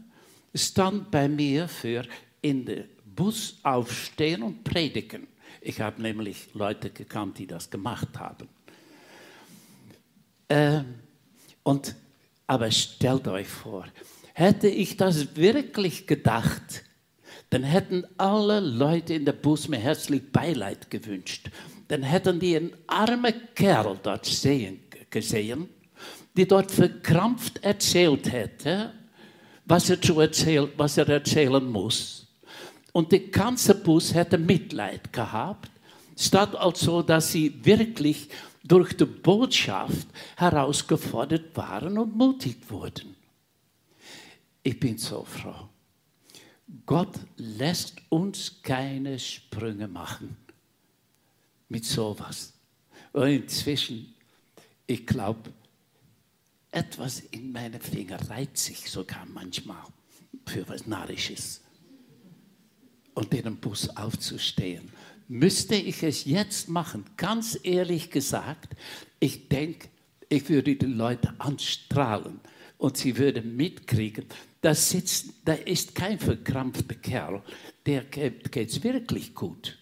stand 0.55 1.11
bei 1.11 1.29
mir 1.29 1.67
für 1.67 2.03
in 2.41 2.65
den 2.65 2.85
Bus 3.19 3.57
aufstehen 3.63 4.43
und 4.43 4.63
predigen. 4.63 5.27
Ich 5.59 5.81
habe 5.81 6.01
nämlich 6.01 6.53
Leute 6.53 6.89
gekannt, 6.89 7.37
die 7.37 7.47
das 7.47 7.69
gemacht 7.69 8.17
haben. 8.17 8.47
Äh, 10.47 10.83
und, 11.63 11.95
aber 12.47 12.71
stellt 12.71 13.27
euch 13.27 13.49
vor, 13.49 13.85
hätte 14.33 14.69
ich 14.69 14.95
das 14.95 15.35
wirklich 15.35 16.07
gedacht, 16.07 16.85
dann 17.49 17.63
hätten 17.63 18.05
alle 18.17 18.61
Leute 18.61 19.15
in 19.15 19.25
der 19.25 19.33
Bus 19.33 19.67
mir 19.67 19.79
herzlich 19.79 20.31
Beileid 20.31 20.89
gewünscht. 20.89 21.49
Dann 21.89 22.03
hätten 22.03 22.39
die 22.39 22.55
einen 22.55 22.71
armen 22.87 23.33
Kerl 23.53 23.99
dort 24.01 24.27
sehen, 24.27 24.79
gesehen, 25.09 25.67
die 26.37 26.47
dort 26.47 26.71
verkrampft 26.71 27.61
erzählt 27.65 28.31
hätte, 28.31 28.93
was 29.65 29.89
er, 29.89 30.01
zu 30.01 30.17
erzählen, 30.21 30.69
was 30.77 30.97
er 30.97 31.09
erzählen 31.09 31.65
muss. 31.69 32.18
Und 32.93 33.11
der 33.11 33.19
ganze 33.19 33.75
Bus 33.75 34.13
hätte 34.13 34.37
Mitleid 34.37 35.13
gehabt, 35.13 35.71
statt 36.17 36.55
also, 36.55 37.01
dass 37.01 37.31
sie 37.31 37.63
wirklich 37.63 38.29
durch 38.63 38.95
die 38.95 39.05
Botschaft 39.05 40.07
herausgefordert 40.35 41.55
waren 41.55 41.97
und 41.97 42.15
mutig 42.15 42.57
wurden. 42.69 43.15
Ich 44.63 44.79
bin 44.79 44.97
so 44.97 45.23
froh. 45.23 45.69
Gott 46.85 47.17
lässt 47.37 47.95
uns 48.09 48.61
keine 48.61 49.17
Sprünge 49.17 49.87
machen 49.87 50.37
mit 51.69 51.85
sowas. 51.85 52.53
Und 53.13 53.27
inzwischen, 53.27 54.13
ich 54.85 55.07
glaube, 55.07 55.51
etwas 56.71 57.21
in 57.31 57.51
meinen 57.51 57.81
Fingern 57.81 58.21
reizt 58.27 58.57
sich 58.57 58.89
sogar 58.89 59.25
manchmal 59.25 59.83
für 60.45 60.67
was 60.67 60.85
Narrisches 60.85 61.61
und 63.19 63.33
in 63.33 63.43
den 63.43 63.57
Bus 63.57 63.89
aufzustehen. 63.97 64.89
Müsste 65.27 65.75
ich 65.75 66.03
es 66.03 66.23
jetzt 66.23 66.69
machen? 66.69 67.03
Ganz 67.17 67.59
ehrlich 67.63 68.11
gesagt, 68.11 68.77
ich 69.19 69.49
denke, 69.49 69.89
ich 70.29 70.47
würde 70.47 70.77
die 70.77 70.85
Leute 70.85 71.33
anstrahlen 71.37 72.39
und 72.77 72.95
sie 72.95 73.17
würden 73.17 73.57
mitkriegen, 73.57 74.23
da, 74.61 74.73
sitzt, 74.73 75.33
da 75.43 75.51
ist 75.53 75.95
kein 75.95 76.17
verkrampfter 76.17 76.95
Kerl, 76.95 77.43
der 77.85 78.05
geht 78.05 78.55
es 78.55 78.81
wirklich 78.83 79.35
gut. 79.35 79.77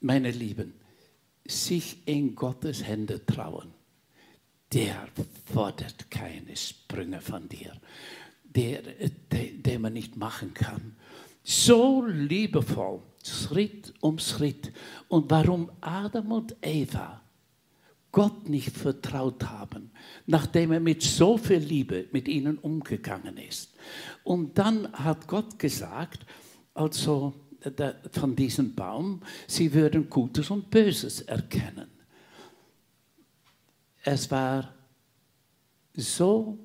Meine 0.00 0.30
Lieben, 0.30 0.74
sich 1.44 2.06
in 2.06 2.36
Gottes 2.36 2.84
Hände 2.84 3.26
trauen, 3.26 3.74
der 4.72 5.08
fordert 5.52 6.08
keine 6.08 6.56
Sprünge 6.56 7.20
von 7.20 7.48
dir, 7.48 7.72
der, 8.44 8.80
der, 9.32 9.46
der 9.54 9.78
man 9.80 9.94
nicht 9.94 10.16
machen 10.16 10.54
kann. 10.54 10.94
So 11.50 12.04
liebevoll, 12.04 13.00
Schritt 13.24 13.94
um 14.00 14.18
Schritt. 14.18 14.70
Und 15.08 15.30
warum 15.30 15.70
Adam 15.80 16.32
und 16.32 16.54
Eva 16.60 17.22
Gott 18.12 18.50
nicht 18.50 18.76
vertraut 18.76 19.42
haben, 19.44 19.90
nachdem 20.26 20.72
er 20.72 20.80
mit 20.80 21.02
so 21.02 21.38
viel 21.38 21.56
Liebe 21.56 22.06
mit 22.12 22.28
ihnen 22.28 22.58
umgegangen 22.58 23.38
ist. 23.38 23.72
Und 24.24 24.58
dann 24.58 24.92
hat 24.92 25.26
Gott 25.26 25.58
gesagt, 25.58 26.26
also 26.74 27.32
von 28.12 28.36
diesem 28.36 28.74
Baum, 28.74 29.22
sie 29.46 29.72
würden 29.72 30.10
Gutes 30.10 30.50
und 30.50 30.68
Böses 30.68 31.22
erkennen. 31.22 31.88
Es 34.04 34.30
war 34.30 34.74
so, 35.94 36.58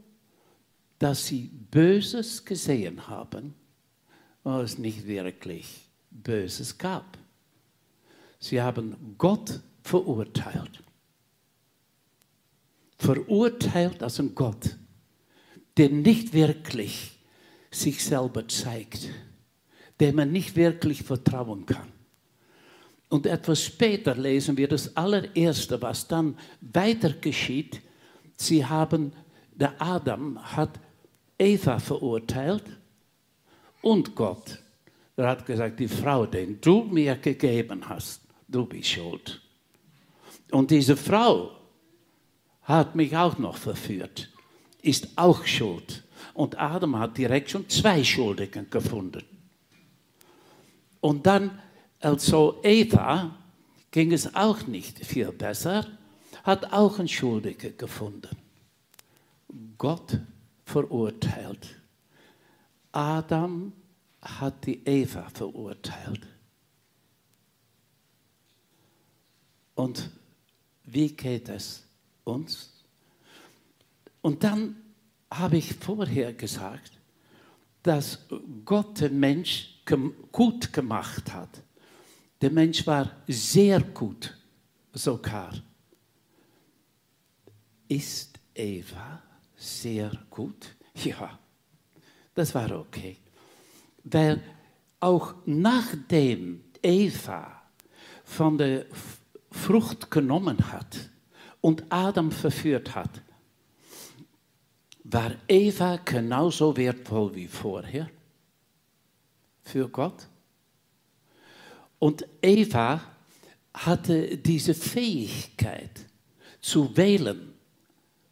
dass 0.99 1.25
sie 1.25 1.47
Böses 1.71 2.43
gesehen 2.43 3.07
haben, 3.07 3.55
was 4.43 4.73
es 4.73 4.77
nicht 4.77 5.07
wirklich 5.07 5.81
Böses 6.11 6.77
gab. 6.77 7.17
Sie 8.39 8.61
haben 8.61 9.15
Gott 9.17 9.61
verurteilt 9.83 10.83
verurteilt 13.03 14.01
als 14.01 14.19
ein 14.19 14.33
Gott, 14.33 14.77
der 15.77 15.89
nicht 15.89 16.33
wirklich 16.33 17.11
sich 17.69 18.03
selber 18.03 18.47
zeigt, 18.47 19.09
dem 19.99 20.15
man 20.15 20.31
nicht 20.31 20.55
wirklich 20.55 21.03
vertrauen 21.03 21.65
kann. 21.65 21.91
Und 23.09 23.25
etwas 23.25 23.63
später 23.63 24.15
lesen 24.15 24.57
wir 24.57 24.67
das 24.67 24.95
allererste, 24.95 25.81
was 25.81 26.07
dann 26.07 26.37
weiter 26.61 27.11
geschieht. 27.13 27.81
Sie 28.37 28.65
haben, 28.65 29.11
der 29.53 29.79
Adam 29.79 30.39
hat 30.55 30.79
Eva 31.37 31.79
verurteilt 31.79 32.63
und 33.83 34.15
Gott. 34.15 34.59
Er 35.15 35.27
hat 35.27 35.45
gesagt, 35.45 35.79
die 35.79 35.87
Frau, 35.87 36.25
den 36.25 36.59
du 36.59 36.83
mir 36.83 37.15
gegeben 37.15 37.87
hast, 37.87 38.21
du 38.47 38.65
bist 38.65 38.89
schuld. 38.89 39.41
Und 40.49 40.71
diese 40.71 40.97
Frau 40.97 41.51
hat 42.63 42.95
mich 42.95 43.15
auch 43.15 43.37
noch 43.37 43.57
verführt, 43.57 44.29
ist 44.81 45.09
auch 45.17 45.45
schuld. 45.45 46.03
Und 46.33 46.59
Adam 46.59 46.97
hat 46.97 47.17
direkt 47.17 47.51
schon 47.51 47.69
zwei 47.69 48.03
Schuldigen 48.03 48.69
gefunden. 48.69 49.23
Und 50.99 51.27
dann, 51.27 51.59
also 51.99 52.59
Eva, 52.63 53.35
ging 53.91 54.11
es 54.13 54.33
auch 54.33 54.65
nicht 54.65 55.05
viel 55.05 55.31
besser, 55.31 55.85
hat 56.43 56.73
auch 56.73 56.97
einen 56.97 57.07
Schuldigen 57.07 57.77
gefunden. 57.77 58.35
Gott 59.77 60.19
verurteilt. 60.65 61.82
Adam 62.93 63.73
hat 64.21 64.65
die 64.65 64.85
Eva 64.87 65.29
verurteilt. 65.29 66.25
Und 69.75 70.09
wie 70.85 71.09
geht 71.09 71.49
es? 71.49 71.83
uns. 72.23 72.71
Und 74.21 74.43
dann 74.43 74.75
habe 75.29 75.57
ich 75.57 75.73
vorher 75.73 76.33
gesagt, 76.33 76.91
dass 77.81 78.19
Gott 78.63 79.01
den 79.01 79.19
Mensch 79.19 79.81
gut 80.31 80.71
gemacht 80.71 81.33
hat. 81.33 81.61
Der 82.41 82.51
Mensch 82.51 82.85
war 82.87 83.11
sehr 83.27 83.81
gut 83.81 84.37
sogar. 84.93 85.53
Ist 87.87 88.39
Eva 88.53 89.21
sehr 89.55 90.11
gut? 90.29 90.75
Ja, 90.95 91.37
das 92.33 92.53
war 92.55 92.71
okay. 92.71 93.17
Weil 94.03 94.41
auch 94.99 95.35
nachdem 95.45 96.63
Eva 96.81 97.61
von 98.23 98.57
der 98.57 98.85
Frucht 99.51 100.09
genommen 100.09 100.71
hat, 100.71 101.09
und 101.63 101.85
Adam 101.89 102.29
verführt 102.29 102.93
hat, 102.93 103.21
war 105.05 105.31
Eva 105.47 105.95
genauso 106.03 106.75
wertvoll 106.75 107.33
wie 107.35 107.47
vorher 107.47 108.09
für 109.61 109.87
Gott. 109.87 110.27
Und 111.99 112.25
Eva 112.41 113.01
hatte 113.73 114.37
diese 114.37 114.73
Fähigkeit 114.73 116.05
zu 116.59 116.95
wählen, 116.97 117.53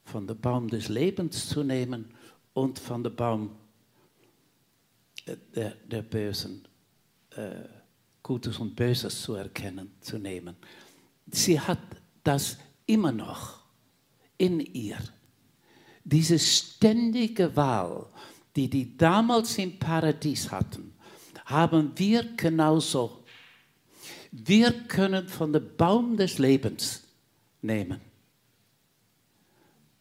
von 0.03 0.27
dem 0.27 0.39
Baum 0.39 0.67
des 0.67 0.89
Lebens 0.89 1.47
zu 1.47 1.63
nehmen 1.63 2.13
und 2.53 2.79
von 2.79 3.01
dem 3.01 3.15
Baum 3.15 3.51
der, 5.25 5.71
der 5.71 6.01
Bösen, 6.01 6.67
äh, 7.31 7.51
Gutes 8.23 8.57
und 8.59 8.75
Böses 8.75 9.21
zu 9.21 9.33
erkennen, 9.35 9.91
zu 10.01 10.17
nehmen. 10.17 10.55
Sie 11.31 11.59
hat 11.59 11.79
das 12.23 12.57
immer 12.85 13.11
noch 13.11 13.61
in 14.37 14.59
ihr. 14.59 14.97
Diese 16.03 16.37
ständige 16.37 17.55
Wahl, 17.55 18.07
die 18.55 18.69
die 18.69 18.97
damals 18.97 19.57
im 19.57 19.77
Paradies 19.77 20.51
hatten, 20.51 20.93
haben 21.45 21.91
wir 21.95 22.35
genauso. 22.35 23.23
Wir 24.31 24.71
können 24.87 25.27
von 25.27 25.51
dem 25.53 25.75
Baum 25.75 26.17
des 26.17 26.37
Lebens 26.37 27.03
nehmen. 27.61 27.99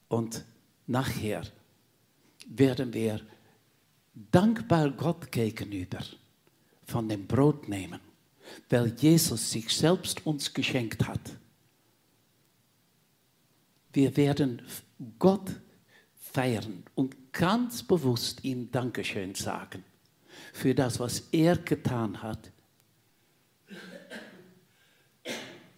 Und 0.08 0.44
nachher 0.86 1.42
werden 2.46 2.92
wir 2.92 3.20
dankbar 4.14 4.90
Gott 4.90 5.30
gegenüber 5.30 6.00
von 6.84 7.08
dem 7.08 7.26
Brot 7.26 7.68
nehmen, 7.68 8.00
weil 8.68 8.94
Jesus 8.96 9.50
sich 9.50 9.68
selbst 9.70 10.26
uns 10.26 10.52
geschenkt 10.52 11.06
hat. 11.06 11.38
Wir 13.92 14.16
werden 14.16 14.62
Gott 15.18 15.50
feiern 16.14 16.84
und 16.94 17.32
ganz 17.32 17.82
bewusst 17.82 18.44
ihm 18.44 18.70
Dankeschön 18.70 19.34
sagen 19.34 19.84
für 20.52 20.74
das, 20.74 21.00
was 21.00 21.28
er 21.32 21.56
getan 21.56 22.22
hat. 22.22 22.52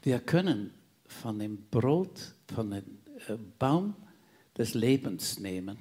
Wir 0.03 0.19
können 0.19 0.75
von 1.07 1.39
dem 1.39 1.69
Brot, 1.71 2.35
von 2.53 2.71
dem 2.71 2.85
äh, 3.29 3.37
Baum 3.59 3.95
des 4.57 4.75
Lebens 4.75 5.39
nehmen, 5.39 5.79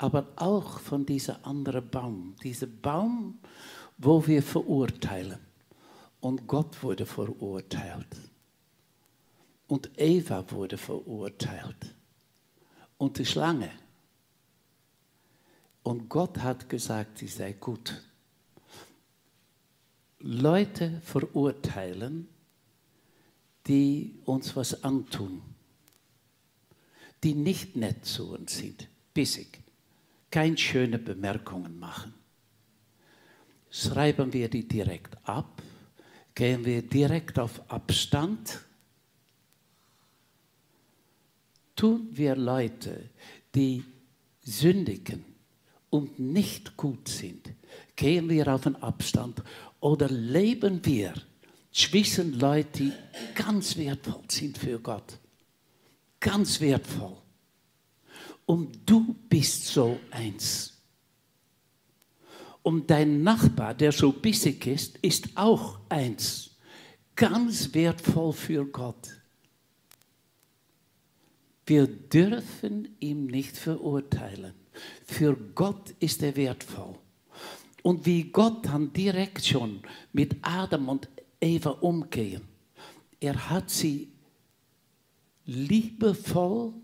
aber 0.00 0.28
auch 0.36 0.78
von 0.80 1.04
dieser 1.04 1.44
anderen 1.44 1.86
Baum, 1.90 2.34
dieser 2.42 2.66
Baum, 2.66 3.38
wo 3.98 4.26
wir 4.26 4.42
verurteilen. 4.42 5.38
Und 6.22 6.46
Gott 6.46 6.82
wurde 6.82 7.04
verurteilt. 7.04 8.06
Und 9.68 9.90
Eva 9.98 10.50
wurde 10.52 10.78
verurteilt. 10.78 11.94
Und 12.96 13.18
die 13.18 13.26
Schlange. 13.26 13.70
Und 15.82 16.08
Gott 16.08 16.38
hat 16.38 16.70
gesagt, 16.70 17.18
sie 17.18 17.28
sei 17.28 17.52
gut. 17.52 18.02
Leute 20.18 21.02
verurteilen, 21.04 22.26
die 23.66 24.18
uns 24.24 24.56
was 24.56 24.82
antun, 24.82 25.42
die 27.22 27.34
nicht 27.34 27.76
nett 27.76 28.06
zu 28.06 28.32
uns 28.32 28.56
sind, 28.56 28.88
bissig, 29.12 29.60
keine 30.30 30.56
schöne 30.56 30.98
Bemerkungen 30.98 31.78
machen. 31.78 32.14
Schreiben 33.70 34.32
wir 34.32 34.48
die 34.48 34.66
direkt 34.66 35.16
ab, 35.28 35.62
gehen 36.34 36.64
wir 36.64 36.82
direkt 36.82 37.38
auf 37.38 37.60
Abstand 37.70 38.60
tun 41.80 42.08
wir 42.12 42.36
Leute, 42.36 43.08
die 43.54 43.82
sündigen 44.42 45.24
und 45.88 46.18
nicht 46.18 46.76
gut 46.76 47.08
sind, 47.08 47.54
gehen 47.96 48.28
wir 48.28 48.48
auf 48.48 48.66
einen 48.66 48.76
Abstand 48.76 49.42
oder 49.80 50.10
leben 50.10 50.84
wir 50.84 51.14
zwischen 51.72 52.38
Leuten, 52.38 52.90
die 52.90 52.92
ganz 53.34 53.78
wertvoll 53.78 54.24
sind 54.28 54.58
für 54.58 54.78
Gott. 54.78 55.18
Ganz 56.18 56.60
wertvoll. 56.60 57.16
Und 58.50 58.80
du 58.84 59.14
bist 59.28 59.66
so 59.66 60.00
eins. 60.10 60.76
Und 62.62 62.90
dein 62.90 63.22
Nachbar, 63.22 63.74
der 63.74 63.92
so 63.92 64.10
bissig 64.10 64.66
ist, 64.66 64.98
ist 65.02 65.28
auch 65.36 65.78
eins. 65.88 66.56
Ganz 67.14 67.72
wertvoll 67.74 68.32
für 68.32 68.66
Gott. 68.66 69.10
Wir 71.64 71.86
dürfen 71.86 72.88
ihn 72.98 73.26
nicht 73.26 73.56
verurteilen. 73.56 74.54
Für 75.06 75.36
Gott 75.54 75.94
ist 76.00 76.20
er 76.24 76.34
wertvoll. 76.34 76.98
Und 77.84 78.04
wie 78.04 78.24
Gott 78.24 78.66
dann 78.66 78.92
direkt 78.92 79.46
schon 79.46 79.80
mit 80.12 80.34
Adam 80.42 80.88
und 80.88 81.08
Eva 81.40 81.70
umgehen, 81.70 82.42
er 83.20 83.48
hat 83.48 83.70
sie 83.70 84.10
liebevoll 85.44 86.74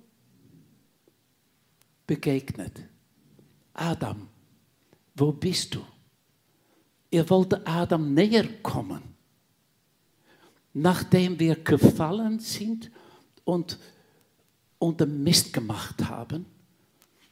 begegnet. 2.07 2.73
Adam, 3.75 4.29
wo 5.15 5.33
bist 5.33 5.75
du? 5.75 5.85
Er 7.11 7.29
wollte 7.31 7.67
Adam 7.67 8.15
näher 8.15 8.47
kommen. 8.63 9.03
Nachdem 10.73 11.39
wir 11.39 11.57
gefallen 11.57 12.39
sind 12.39 12.91
und 13.45 13.79
unter 14.79 15.07
Mist 15.07 15.53
gemacht 15.53 16.05
haben, 16.07 16.45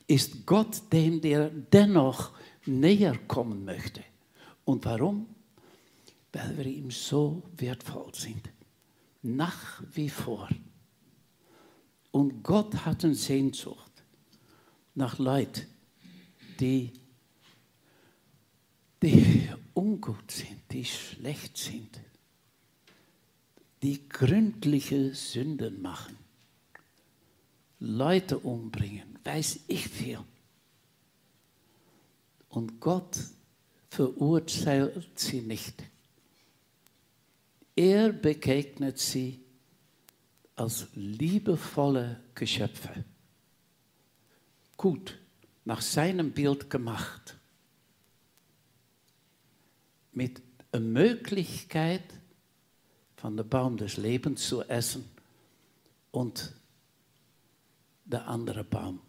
ist 0.06 0.46
Gott 0.46 0.82
dem, 0.92 1.20
der 1.20 1.50
dennoch 1.50 2.32
näher 2.66 3.18
kommen 3.28 3.64
möchte. 3.64 4.02
Und 4.64 4.84
warum? 4.84 5.26
Weil 6.32 6.56
wir 6.56 6.66
ihm 6.66 6.90
so 6.90 7.42
wertvoll 7.56 8.14
sind. 8.14 8.50
Nach 9.22 9.82
wie 9.92 10.08
vor. 10.08 10.48
Und 12.10 12.42
Gott 12.42 12.74
hat 12.84 13.04
eine 13.04 13.14
Sehnsucht 13.14 13.93
nach 14.94 15.18
Leuten, 15.18 15.66
die, 16.60 16.92
die 19.02 19.48
ungut 19.74 20.30
sind, 20.30 20.60
die 20.70 20.84
schlecht 20.84 21.56
sind, 21.56 22.00
die 23.82 24.08
gründliche 24.08 25.14
Sünden 25.14 25.82
machen, 25.82 26.16
Leute 27.80 28.38
umbringen, 28.38 29.18
weiß 29.24 29.60
ich 29.66 29.88
viel. 29.88 30.20
Und 32.48 32.80
Gott 32.80 33.18
verurteilt 33.90 35.18
sie 35.18 35.40
nicht. 35.40 35.82
Er 37.76 38.12
begegnet 38.12 38.98
sie 38.98 39.40
als 40.54 40.86
liebevolle 40.94 42.20
Geschöpfe. 42.34 43.04
Gut, 44.84 45.18
nach 45.64 45.80
seinem 45.80 46.32
Bild 46.32 46.68
gemacht. 46.68 47.38
Mit 50.12 50.42
der 50.74 50.80
Möglichkeit, 50.80 52.02
von 53.16 53.34
dem 53.34 53.48
Baum 53.48 53.78
des 53.78 53.96
Lebens 53.96 54.46
zu 54.46 54.60
essen 54.64 55.06
und 56.10 56.52
der 58.04 58.28
andere 58.28 58.62
Baum. 58.62 59.00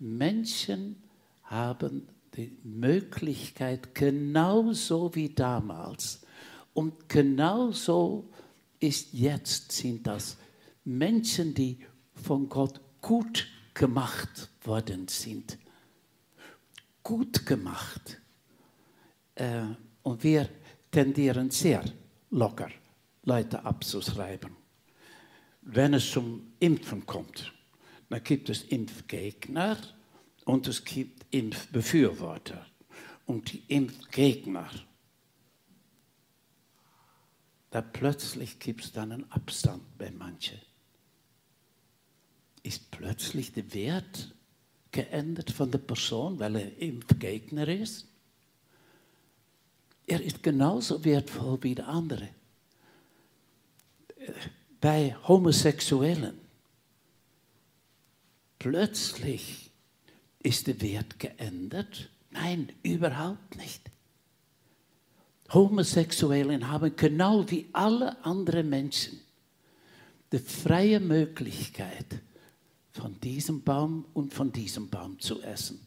Menschen 0.00 1.00
haben 1.44 2.08
die 2.34 2.58
Möglichkeit, 2.64 3.94
genauso 3.94 5.14
wie 5.14 5.28
damals, 5.28 6.26
und 6.74 7.08
genauso 7.08 8.32
ist 8.80 9.12
jetzt, 9.12 9.70
sind 9.70 10.08
das 10.08 10.38
Menschen, 10.84 11.54
die 11.54 11.86
von 12.16 12.48
Gott 12.48 12.80
gut 13.00 13.46
gemacht 13.76 14.50
worden 14.62 15.06
sind. 15.06 15.58
Gut 17.02 17.46
gemacht. 17.46 18.20
Äh, 19.34 19.66
und 20.02 20.22
wir 20.24 20.48
tendieren 20.90 21.50
sehr 21.50 21.84
locker, 22.30 22.70
Leute 23.22 23.64
abzuschreiben. 23.64 24.56
Wenn 25.62 25.94
es 25.94 26.10
zum 26.10 26.54
Impfen 26.58 27.04
kommt, 27.06 27.52
dann 28.08 28.24
gibt 28.24 28.48
es 28.48 28.62
Impfgegner 28.62 29.76
und 30.44 30.66
es 30.66 30.84
gibt 30.84 31.26
Impfbefürworter. 31.30 32.66
Und 33.26 33.52
die 33.52 33.62
Impfgegner 33.68 34.70
da 37.76 37.82
plötzlich 37.82 38.58
gibt 38.58 38.84
es 38.84 38.92
dann 38.92 39.12
einen 39.12 39.30
Abstand 39.30 39.98
bei 39.98 40.10
manchen. 40.10 40.58
Ist 42.66 42.90
plötzlich 42.90 43.52
der 43.52 43.72
Wert 43.74 44.34
geändert 44.90 45.52
von 45.52 45.70
der 45.70 45.78
Person, 45.78 46.40
weil 46.40 46.56
er 46.56 46.78
Impfgegner 46.78 47.68
ist? 47.68 48.08
Er 50.04 50.20
ist 50.20 50.42
genauso 50.42 51.04
wertvoll 51.04 51.62
wie 51.62 51.76
der 51.76 51.86
andere. 51.86 52.28
Bei 54.80 55.14
Homosexuellen 55.28 56.36
plötzlich 58.58 59.70
ist 60.40 60.66
der 60.66 60.80
Wert 60.80 61.20
geändert? 61.20 62.10
Nein, 62.32 62.72
überhaupt 62.82 63.54
nicht. 63.54 63.80
Homosexuellen 65.52 66.68
haben 66.68 66.96
genau 66.96 67.48
wie 67.48 67.66
alle 67.72 68.24
anderen 68.24 68.68
Menschen 68.68 69.20
die 70.32 70.38
freie 70.40 70.98
Möglichkeit, 70.98 72.06
von 72.96 73.20
diesem 73.20 73.62
Baum 73.62 74.06
und 74.14 74.32
von 74.32 74.52
diesem 74.52 74.88
Baum 74.88 75.18
zu 75.18 75.42
essen. 75.42 75.86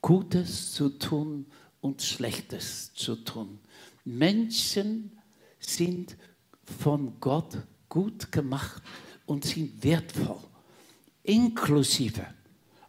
Gutes 0.00 0.72
zu 0.72 0.90
tun 0.98 1.46
und 1.80 2.02
Schlechtes 2.02 2.92
zu 2.94 3.16
tun. 3.16 3.58
Menschen 4.04 5.12
sind 5.58 6.16
von 6.78 7.18
Gott 7.20 7.56
gut 7.88 8.30
gemacht 8.32 8.82
und 9.26 9.44
sind 9.44 9.82
wertvoll, 9.82 10.40
inklusive 11.22 12.26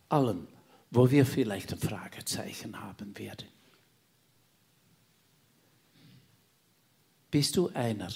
allem, 0.09 0.47
wo 0.91 1.09
wir 1.09 1.25
vielleicht 1.25 1.73
ein 1.73 1.79
Fragezeichen 1.79 2.79
haben 2.79 3.17
werden. 3.17 3.47
bist 7.35 7.57
du 7.57 7.67
einer, 7.73 8.13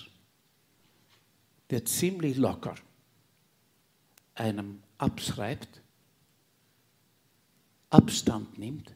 der 1.70 1.84
ziemlich 1.84 2.38
locker 2.38 2.76
einem 4.34 4.82
abschreibt, 5.00 5.82
Abstand 7.90 8.60
nimmt 8.60 8.94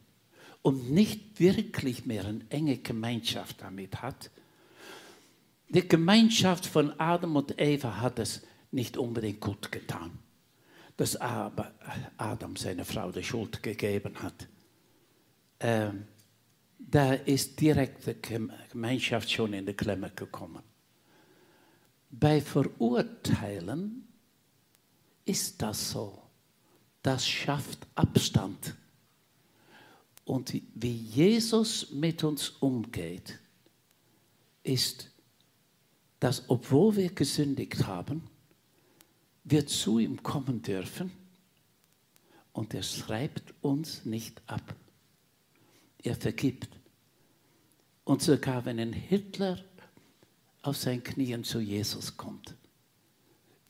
und 0.62 0.92
nicht 0.92 1.40
wirklich 1.40 2.06
mehr 2.06 2.26
eine 2.26 2.46
enge 2.50 2.78
Gemeinschaft 2.78 3.62
damit 3.62 4.02
hat. 4.02 4.30
Die 5.70 5.88
Gemeinschaft 5.88 6.68
von 6.68 7.00
Adam 7.00 7.36
und 7.36 7.60
Eva 7.60 8.00
hat 8.00 8.20
es 8.20 8.44
nicht 8.72 8.98
unbedingt 8.98 9.42
gut 9.42 9.72
getan, 9.72 10.12
dass 10.98 11.20
Adam 11.20 12.56
seiner 12.56 12.86
Frau 12.86 13.12
die 13.12 13.24
Schuld 13.24 13.64
gegeben 13.64 14.22
hat. 14.22 14.48
Ähm, 15.60 16.06
da 16.78 17.14
ist 17.14 17.60
direkt 17.60 18.06
die 18.06 18.16
Gemeinschaft 18.70 19.32
schon 19.32 19.54
in 19.54 19.66
die 19.66 19.74
Klemme 19.74 20.12
gekommen. 20.12 20.62
Bei 22.12 22.42
Verurteilen 22.42 24.08
ist 25.26 25.62
das 25.62 25.92
so. 25.92 26.22
Das 27.02 27.28
schafft 27.28 27.86
Abstand. 27.96 28.76
Und 30.26 30.54
wie 30.74 30.96
Jesus 30.96 31.92
mit 31.92 32.24
uns 32.24 32.50
umgeht, 32.50 33.40
ist, 34.64 35.10
dass 36.20 36.50
obwohl 36.50 36.96
wir 36.96 37.10
gesündigt 37.10 37.86
haben, 37.86 38.24
wir 39.44 39.68
zu 39.68 40.00
ihm 40.00 40.24
kommen 40.24 40.62
dürfen 40.62 41.12
und 42.54 42.74
er 42.74 42.84
schreibt 42.84 43.54
uns 43.62 44.06
nicht 44.06 44.42
ab 44.48 44.74
er 46.04 46.16
vergibt. 46.16 46.70
Und 48.04 48.22
sogar 48.22 48.66
wenn 48.66 48.80
ein 48.80 48.94
Hitler 48.94 49.64
auf 50.62 50.78
seinen 50.78 51.04
Knien 51.04 51.44
zu 51.44 51.60
Jesus 51.60 52.16
kommt, 52.16 52.56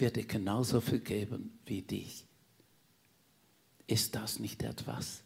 wird 0.03 0.17
er 0.17 0.25
genauso 0.25 0.81
vergeben 0.81 1.57
wie 1.65 1.81
dich. 1.81 2.25
Ist 3.87 4.15
das 4.15 4.37
nicht 4.37 4.61
etwas? 4.61 5.23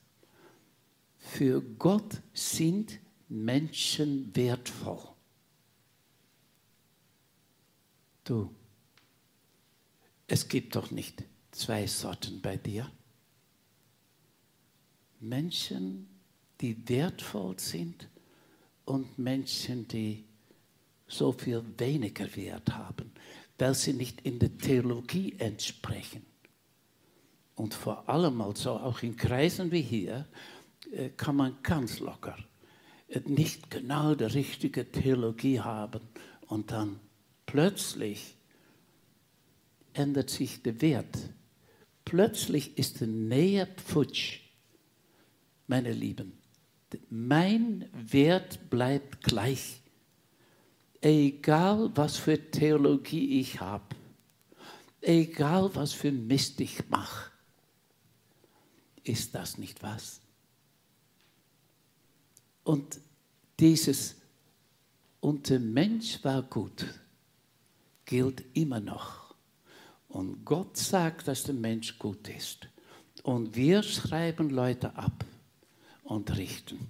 Für 1.18 1.64
Gott 1.64 2.22
sind 2.32 3.00
Menschen 3.28 4.36
wertvoll. 4.36 5.16
Du, 8.24 8.54
es 10.28 10.48
gibt 10.48 10.76
doch 10.76 10.92
nicht 10.92 11.24
zwei 11.50 11.88
Sorten 11.88 12.40
bei 12.40 12.58
dir. 12.58 12.88
Menschen 15.20 16.08
die 16.62 16.88
wertvoll 16.88 17.60
sind 17.60 18.08
und 18.86 19.18
Menschen, 19.18 19.88
die 19.88 20.24
so 21.08 21.32
viel 21.32 21.64
weniger 21.78 22.36
Wert 22.36 22.70
haben, 22.70 23.12
weil 23.58 23.74
sie 23.74 23.94
nicht 23.94 24.22
in 24.22 24.40
der 24.40 24.58
Theologie 24.58 25.36
entsprechen. 25.40 26.26
Und 27.56 27.74
vor 27.74 28.08
allem 28.08 28.42
also 28.42 28.72
auch 28.72 29.02
in 29.02 29.16
Kreisen 29.16 29.72
wie 29.72 29.82
hier 29.82 30.28
äh, 30.92 31.10
kann 31.10 31.36
man 31.36 31.58
ganz 31.64 32.00
locker 32.00 32.38
äh, 33.08 33.22
nicht 33.26 33.72
genau 33.72 34.16
die 34.16 34.26
richtige 34.26 34.92
Theologie 34.92 35.60
haben 35.60 36.02
und 36.48 36.72
dann 36.72 37.00
plötzlich 37.46 38.36
ändert 39.94 40.30
sich 40.30 40.62
der 40.62 40.82
Wert. 40.82 41.18
Plötzlich 42.06 42.78
ist 42.78 43.02
die 43.02 43.08
Nähe 43.08 43.68
futsch, 43.84 44.42
meine 45.68 45.92
Lieben. 45.92 46.38
Mein 47.10 47.90
Wert 47.92 48.70
bleibt 48.70 49.24
gleich. 49.24 49.82
Egal 51.10 51.92
was 51.96 52.18
für 52.18 52.52
Theologie 52.52 53.40
ich 53.40 53.60
habe, 53.60 53.96
egal 55.02 55.74
was 55.76 55.94
für 55.94 56.12
Mist 56.12 56.60
ich 56.60 56.90
mache, 56.90 57.32
ist 59.04 59.34
das 59.36 59.58
nicht 59.58 59.82
was? 59.84 60.20
Und 62.64 63.00
dieses 63.60 64.16
und 65.20 65.50
der 65.50 65.60
Mensch 65.60 66.24
war 66.24 66.44
gut 66.44 66.86
gilt 68.08 68.44
immer 68.56 68.80
noch. 68.80 69.36
Und 70.08 70.46
Gott 70.46 70.78
sagt, 70.78 71.28
dass 71.28 71.44
der 71.44 71.54
Mensch 71.54 72.00
gut 72.00 72.28
ist. 72.30 72.68
Und 73.22 73.56
wir 73.56 73.84
schreiben 73.84 74.50
Leute 74.50 74.96
ab 74.96 75.26
und 76.04 76.36
richten. 76.38 76.90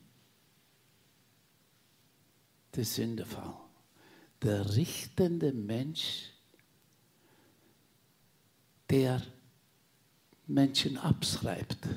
Der 2.76 2.86
Sündefall. 2.86 3.67
Der 4.42 4.76
richtende 4.76 5.52
Mensch, 5.52 6.32
der 8.90 9.22
Menschen 10.48 10.98
abschreibt, 10.98 11.88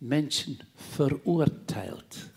Menschen 0.00 0.58
verurteilt. 0.74 2.30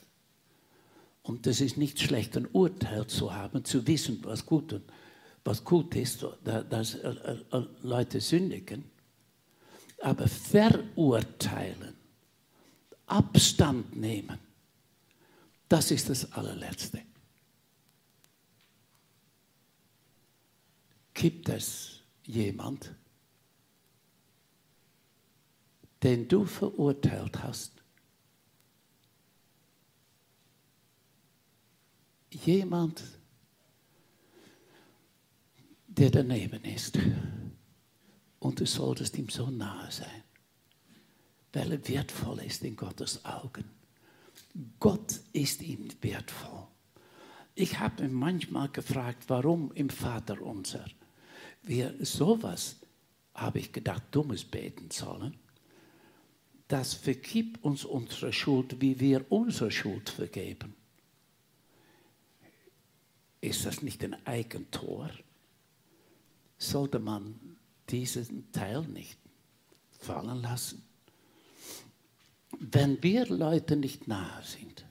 Und 1.24 1.46
das 1.46 1.62
ist 1.62 1.78
nicht 1.78 2.00
schlecht, 2.00 2.36
ein 2.38 2.48
Urteil 2.48 3.06
zu 3.08 3.34
haben, 3.34 3.64
zu 3.64 3.86
wissen, 3.86 4.20
was 4.24 4.46
gut 4.46 4.74
und 4.74 4.84
was 5.44 5.64
gut 5.64 5.96
ist, 5.96 6.26
dass 6.44 6.96
äh, 6.96 7.38
äh, 7.52 7.66
Leute 7.84 8.20
sündigen. 8.20 8.84
Aber 10.02 10.28
verurteilen, 10.28 11.96
Abstand 13.06 13.96
nehmen, 13.96 14.40
das 15.68 15.92
ist 15.92 16.10
das 16.10 16.32
allerletzte. 16.32 17.02
Gibt 21.14 21.50
es 21.50 22.02
jemand, 22.24 22.94
den 26.04 26.28
du 26.28 26.46
verurteilt 26.46 27.44
hast? 27.44 27.74
Jemand, 32.32 33.04
der 35.88 36.10
daneben 36.10 36.64
ist. 36.64 36.98
Und 38.40 38.60
du 38.60 38.66
solltest 38.66 39.18
ihm 39.18 39.30
so 39.30 39.52
nahe 39.52 39.92
sein, 39.92 40.24
weil 41.54 41.74
er 41.74 41.88
wertvoll 41.88 42.40
ist 42.40 42.64
in 42.64 42.76
Gottes 42.76 43.24
Augen. 43.26 43.66
Gott 44.80 45.20
ist 45.34 45.62
ihm 45.62 45.90
wertvoll. 46.02 46.68
Ich 47.54 47.80
habe 47.80 48.04
mich 48.04 48.12
manchmal 48.12 48.70
gefragt, 48.70 49.26
warum 49.28 49.72
im 49.74 49.90
Vater 49.90 50.42
unser 50.42 50.86
wir 51.64 51.94
sowas, 52.00 52.78
habe 53.34 53.60
ich 53.60 53.72
gedacht, 53.72 54.04
dummes 54.12 54.44
beten 54.44 54.92
sollen. 54.92 55.38
Das 56.68 56.94
vergibt 56.94 57.64
uns 57.64 57.84
unsere 57.84 58.32
Schuld, 58.32 58.80
wie 58.82 59.00
wir 59.00 59.26
unsere 59.30 59.72
Schuld 59.72 60.10
vergeben. 60.10 60.76
Ist 63.42 63.66
das 63.66 63.82
nicht 63.82 64.04
ein 64.04 64.16
Eigentor? 64.26 65.10
Sollte 66.58 67.00
man 67.00 67.58
diesen 67.90 68.52
Teil 68.52 68.84
nicht 68.84 69.18
fallen 70.00 70.42
lassen? 70.42 70.84
Wenn 72.60 73.02
wir 73.02 73.26
Leute 73.26 73.76
nicht 73.76 74.08
nahe 74.08 74.44
sind 74.44 74.86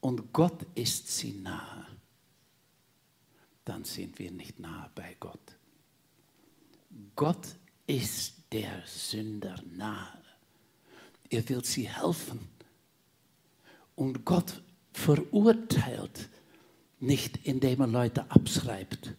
und 0.00 0.32
Gott 0.32 0.64
ist 0.76 1.08
sie 1.08 1.32
nahe, 1.32 1.87
dann 3.68 3.84
sind 3.84 4.18
wir 4.18 4.30
nicht 4.30 4.58
nahe 4.58 4.90
bei 4.94 5.14
Gott. 5.20 5.56
Gott 7.14 7.46
ist 7.86 8.34
der 8.50 8.82
Sünder 8.86 9.62
nahe. 9.76 10.22
Er 11.28 11.46
will 11.50 11.62
sie 11.62 11.86
helfen. 11.86 12.48
Und 13.94 14.24
Gott 14.24 14.62
verurteilt 14.92 16.30
nicht 17.00 17.46
indem 17.46 17.80
er 17.80 17.86
Leute 17.86 18.30
abschreibt. 18.30 19.14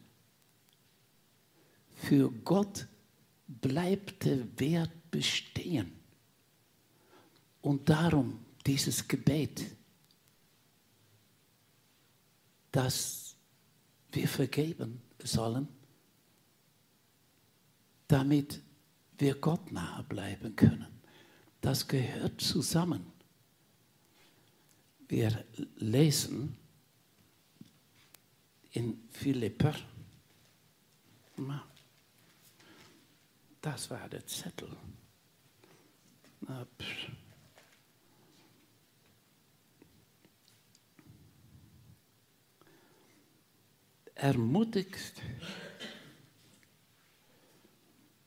Für 1.96 2.32
Gott 2.32 2.88
bleibt 3.48 4.26
der 4.26 4.60
Wert 4.60 5.12
bestehen. 5.12 5.92
Und 7.62 7.88
darum 7.88 8.40
dieses 8.66 9.08
Gebet, 9.08 9.64
dass 12.72 13.19
wir 14.12 14.28
vergeben 14.28 15.02
sollen, 15.24 15.68
damit 18.08 18.62
wir 19.18 19.36
Gott 19.36 19.72
nahe 19.72 20.04
bleiben 20.04 20.56
können. 20.56 20.88
Das 21.62 21.88
gehört 21.88 22.40
zusammen. 22.42 23.06
Wir 25.08 25.46
lesen 25.76 26.56
in 28.72 29.02
Philipper. 29.12 29.76
Das 33.62 33.90
war 33.90 34.08
der 34.08 34.26
Zettel. 34.26 34.70
Ermutigt 44.22 45.14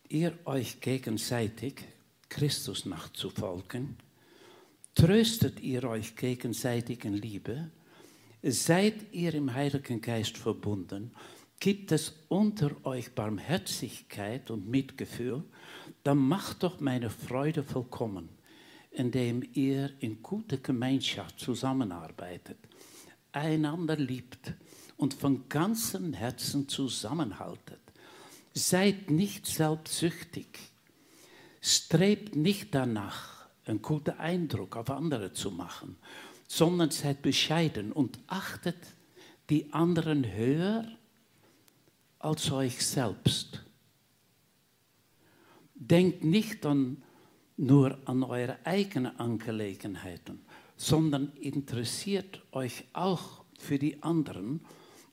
ihr 0.09 0.39
euch 0.47 0.81
gegenseitig, 0.81 1.85
Christus 2.31 2.87
nachzufolgen, 2.87 3.99
tröstet 4.95 5.61
ihr 5.61 5.85
euch 5.85 6.17
gegenseitig 6.17 7.05
in 7.05 7.13
Liebe, 7.13 7.71
Seid 8.45 9.13
ihr 9.13 9.35
im 9.35 9.53
Heiligen 9.53 10.01
Geist 10.01 10.37
verbunden? 10.39 11.13
Gibt 11.61 11.93
es 11.93 12.15
unter 12.29 12.75
euch 12.85 13.15
Barmherzigkeit 13.15 14.51
und 14.51 14.69
Mitgefühl? 14.69 15.45
Dann 16.03 16.19
macht 16.19 16.63
doch 16.65 16.81
meine 16.81 17.11
Freude 17.11 17.63
vollkommen, 17.63 18.31
indem 18.91 19.45
ihr 19.53 19.91
in 20.01 20.23
guter 20.23 20.57
Gemeinschaft 20.57 21.39
zusammenarbeitet, 21.39 22.59
einander 23.31 23.95
liebt 23.95 24.55
und 25.03 25.15
von 25.15 25.49
ganzem 25.49 26.15
Herzen 26.15 26.69
zusammenhaltet. 26.69 27.81
Seid 28.55 29.11
nicht 29.11 29.47
selbstsüchtig. 29.47 30.47
Strebt 31.61 32.37
nicht 32.37 32.75
danach, 32.75 33.47
einen 33.67 33.83
guten 33.83 34.19
Eindruck 34.19 34.77
auf 34.77 34.91
andere 34.91 35.33
zu 35.33 35.51
machen 35.51 35.97
sondern 36.53 36.91
seid 36.91 37.23
bescheiden 37.23 37.93
und 37.93 38.19
achtet 38.27 38.77
die 39.49 39.73
anderen 39.73 40.31
höher 40.35 40.87
als 42.19 42.53
euch 42.53 42.87
selbst. 42.87 43.65
Denkt 45.75 46.25
nicht 46.25 46.67
an, 46.67 47.03
nur 47.57 47.97
an 48.05 48.23
eure 48.23 48.59
eigenen 48.67 49.19
Angelegenheiten, 49.19 50.45
sondern 50.77 51.33
interessiert 51.41 52.43
euch 52.53 52.85
auch 52.93 53.45
für 53.59 53.79
die 53.79 54.03
anderen 54.03 54.61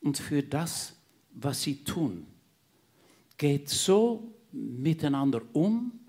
und 0.02 0.18
für 0.18 0.44
das, 0.44 0.94
was 1.32 1.64
sie 1.64 1.84
tun. 1.84 2.26
Geht 3.38 3.70
so 3.70 4.34
miteinander 4.52 5.42
um, 5.54 6.00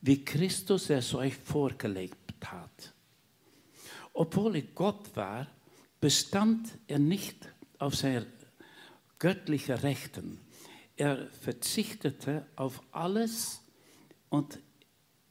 wie 0.00 0.24
Christus 0.24 0.90
es 0.90 1.14
euch 1.14 1.36
vorgelebt 1.36 2.34
hat. 2.44 2.94
Obwohl 4.12 4.56
er 4.56 4.62
Gott 4.62 5.14
war, 5.16 5.46
bestand 6.00 6.68
er 6.86 6.98
nicht 6.98 7.48
auf 7.78 7.96
seine 7.96 8.26
göttlichen 9.18 9.76
Rechten. 9.76 10.40
Er 10.96 11.28
verzichtete 11.28 12.46
auf 12.56 12.82
alles 12.92 13.60
und 14.28 14.58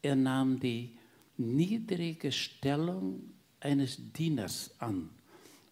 er 0.02 0.16
nahm 0.16 0.60
die 0.60 0.98
niedrige 1.38 2.32
Stellung 2.32 3.34
eines 3.60 3.98
Dieners 4.14 4.72
an 4.80 5.10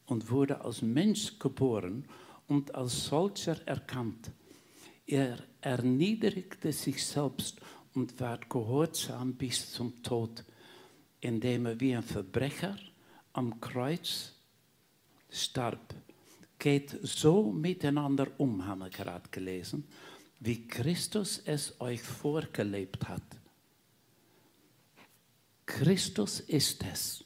und 0.06 0.30
wurde 0.30 0.62
als 0.62 0.82
Mensch 0.82 1.39
geboren 1.39 2.06
und 2.47 2.73
als 2.75 3.05
solcher 3.05 3.58
erkannt. 3.67 4.31
Er 5.05 5.38
erniedrigte 5.62 6.71
sich 6.71 7.05
selbst 7.05 7.60
und 7.93 8.19
war 8.19 8.39
gehorsam 8.39 9.34
bis 9.36 9.71
zum 9.71 10.01
Tod, 10.03 10.43
indem 11.21 11.65
er 11.65 11.79
wie 11.79 11.95
ein 11.95 12.03
Verbrecher 12.03 12.77
am 13.34 13.60
Kreuz 13.60 14.34
starb, 15.29 15.93
geht 16.58 16.97
so 17.01 17.51
miteinander 17.51 18.27
um, 18.38 18.65
haben 18.65 18.79
wir 18.79 18.89
gerade 18.89 19.29
gelesen, 19.29 19.88
wie 20.39 20.67
Christus 20.67 21.41
es 21.45 21.79
euch 21.81 22.01
vorgelebt 22.01 23.08
hat. 23.08 23.23
Christus 25.65 26.39
ist 26.41 26.84
es, 26.84 27.23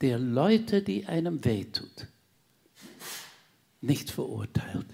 der 0.00 0.18
Leute, 0.18 0.82
die 0.82 1.06
einem 1.06 1.42
wehtut, 1.44 2.06
nicht 3.84 4.10
verurteilt. 4.10 4.86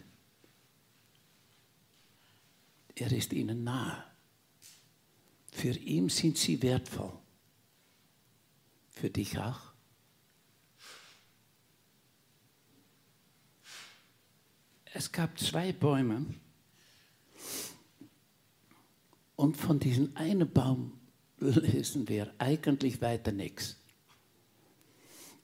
Er 2.95 3.13
ist 3.13 3.33
ihnen 3.33 3.65
nahe. 3.65 4.05
Für 5.53 5.77
ihn 5.77 6.09
sind 6.09 6.37
sie 6.37 6.63
wertvoll. 6.63 7.13
Für 8.91 9.11
dich 9.11 9.39
auch. 9.39 9.71
Es 14.93 15.13
gab 15.13 15.39
zwei 15.39 15.73
Bäume 15.73 16.27
und 19.37 19.57
von 19.57 19.79
diesem 19.79 20.15
einen 20.17 20.53
Baum 20.53 21.01
lesen 21.39 22.09
wir 22.09 22.35
eigentlich 22.39 23.01
weiter 23.01 23.33
nichts. 23.33 23.77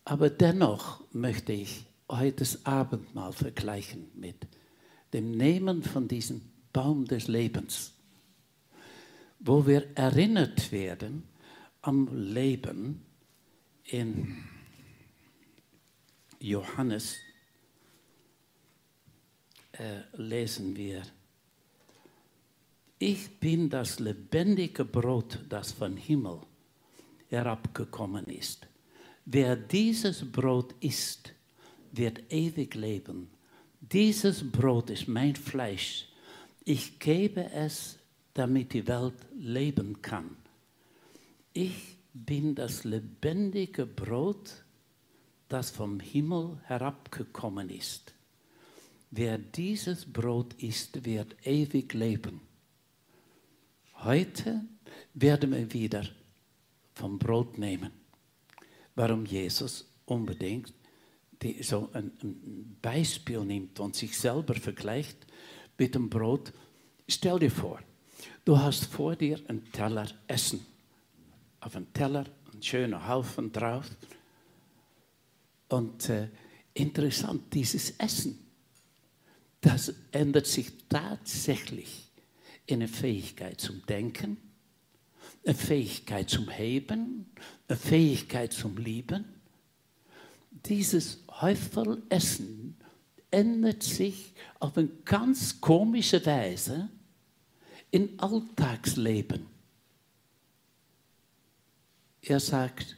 Aber 0.04 0.30
dennoch 0.30 1.02
möchte 1.12 1.52
ich 1.52 1.86
heute 2.08 2.38
das 2.38 2.64
Abendmahl 2.64 3.32
vergleichen 3.32 4.10
mit 4.14 4.46
dem 5.12 5.32
Nehmen 5.32 5.82
von 5.82 6.08
diesem 6.08 6.42
Baum 6.72 7.06
des 7.06 7.28
Lebens, 7.28 7.92
wo 9.38 9.66
wir 9.66 9.96
erinnert 9.96 10.72
werden 10.72 11.24
am 11.82 12.08
Leben 12.12 13.02
in 13.84 14.36
Johannes 16.40 17.16
äh, 19.72 20.00
lesen 20.16 20.76
wir, 20.76 21.02
ich 22.98 23.38
bin 23.38 23.68
das 23.68 24.00
lebendige 24.00 24.84
Brot, 24.84 25.40
das 25.48 25.72
vom 25.72 25.96
Himmel 25.96 26.40
herabgekommen 27.28 28.26
ist. 28.26 28.66
Wer 29.26 29.54
dieses 29.56 30.30
Brot 30.30 30.74
isst, 30.80 31.35
wird 31.92 32.32
ewig 32.32 32.74
leben. 32.74 33.30
Dieses 33.80 34.50
Brot 34.50 34.90
ist 34.90 35.08
mein 35.08 35.36
Fleisch. 35.36 36.08
Ich 36.64 36.98
gebe 36.98 37.50
es, 37.52 37.98
damit 38.34 38.72
die 38.72 38.86
Welt 38.86 39.14
leben 39.34 40.02
kann. 40.02 40.36
Ich 41.52 41.96
bin 42.12 42.54
das 42.54 42.84
lebendige 42.84 43.86
Brot, 43.86 44.64
das 45.48 45.70
vom 45.70 46.00
Himmel 46.00 46.58
herabgekommen 46.64 47.70
ist. 47.70 48.14
Wer 49.10 49.38
dieses 49.38 50.04
Brot 50.04 50.54
isst, 50.54 51.04
wird 51.04 51.36
ewig 51.46 51.94
leben. 51.94 52.40
Heute 53.98 54.64
werden 55.14 55.52
wir 55.52 55.72
wieder 55.72 56.04
vom 56.94 57.18
Brot 57.18 57.58
nehmen. 57.58 57.92
Warum 58.94 59.24
Jesus 59.24 59.88
unbedingt 60.06 60.75
die, 61.42 61.62
so 61.62 61.90
ein, 61.92 62.76
Beispiel 62.80 63.44
nimmt 63.44 63.78
und 63.80 63.94
sich 63.94 64.16
selber 64.18 64.54
vergleicht 64.54 65.26
mit 65.78 65.94
dem 65.94 66.08
Brot. 66.08 66.52
Stell 67.08 67.38
dir 67.38 67.50
vor, 67.50 67.80
du 68.44 68.58
hast 68.58 68.86
vor 68.86 69.16
dir 69.16 69.40
einen 69.48 69.70
Teller 69.72 70.08
Essen. 70.26 70.64
Auf 71.60 71.76
einem 71.76 71.92
Teller 71.92 72.24
ein 72.52 72.62
schöner 72.62 73.06
Haufen 73.06 73.52
drauf. 73.52 73.86
Und 75.68 76.08
äh, 76.08 76.28
interessant, 76.74 77.52
dieses 77.52 77.90
Essen 77.98 78.46
das 79.66 79.92
ändert 80.12 80.46
sich 80.46 80.70
tatsächlich 80.88 82.08
in 82.66 82.76
eine 82.76 82.88
Fähigkeit 82.88 83.60
zum 83.60 83.84
Denken, 83.86 84.36
eine 85.44 85.56
Fähigkeit 85.56 86.30
zum 86.30 86.48
Heben, 86.50 87.26
eine 87.66 87.76
Fähigkeit 87.76 88.52
zum 88.52 88.76
Lieben. 88.76 89.24
Dieses 90.66 91.24
Häufelessen 91.40 92.76
ändert 93.30 93.82
sich 93.82 94.34
auf 94.60 94.76
eine 94.76 94.88
ganz 95.04 95.60
komische 95.60 96.24
Weise 96.24 96.88
im 97.90 98.18
Alltagsleben. 98.18 99.46
Er 102.22 102.40
sagt, 102.40 102.96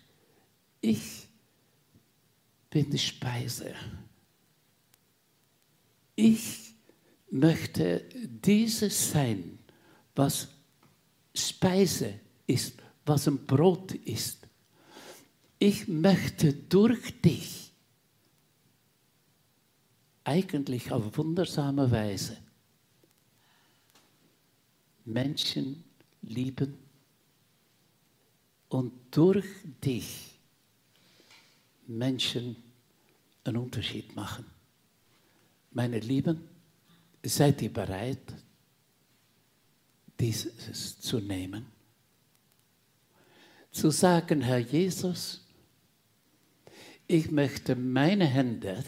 ich 0.81 1.29
bin 2.71 2.91
die 2.91 2.99
Speise 2.99 3.75
ich 6.19 6.75
möchte 7.31 8.03
dieses 8.43 9.13
sein, 9.13 9.61
was 10.17 10.49
Speise 11.33 12.15
ist, 12.45 12.75
was 13.07 13.29
ein 13.29 13.47
Brot 13.47 13.93
ist. 13.93 14.49
Ich 15.61 15.87
möchte 15.87 16.53
durch 16.53 17.21
dich 17.21 17.68
eigentlich 20.29 20.93
auf 20.93 21.17
wundersame 21.17 21.91
Weise 21.91 22.37
Menschen 25.07 25.83
lieben 26.21 26.77
und 28.69 28.93
durch 29.11 29.47
dich 29.83 30.39
Menschen 31.87 32.57
einen 33.43 33.57
Unterschied 33.57 34.15
machen. 34.15 34.45
Meine 35.71 35.99
Lieben, 35.99 36.47
seid 37.25 37.63
ihr 37.63 37.73
bereit, 37.73 38.35
dieses 40.21 41.01
zu 41.01 41.21
nehmen? 41.21 41.65
Zu 43.71 43.91
sagen, 43.91 44.43
Herr 44.43 44.59
Jesus, 44.59 45.43
ich 47.07 47.31
möchte 47.31 47.75
meine 47.75 48.27
Hände 48.27 48.85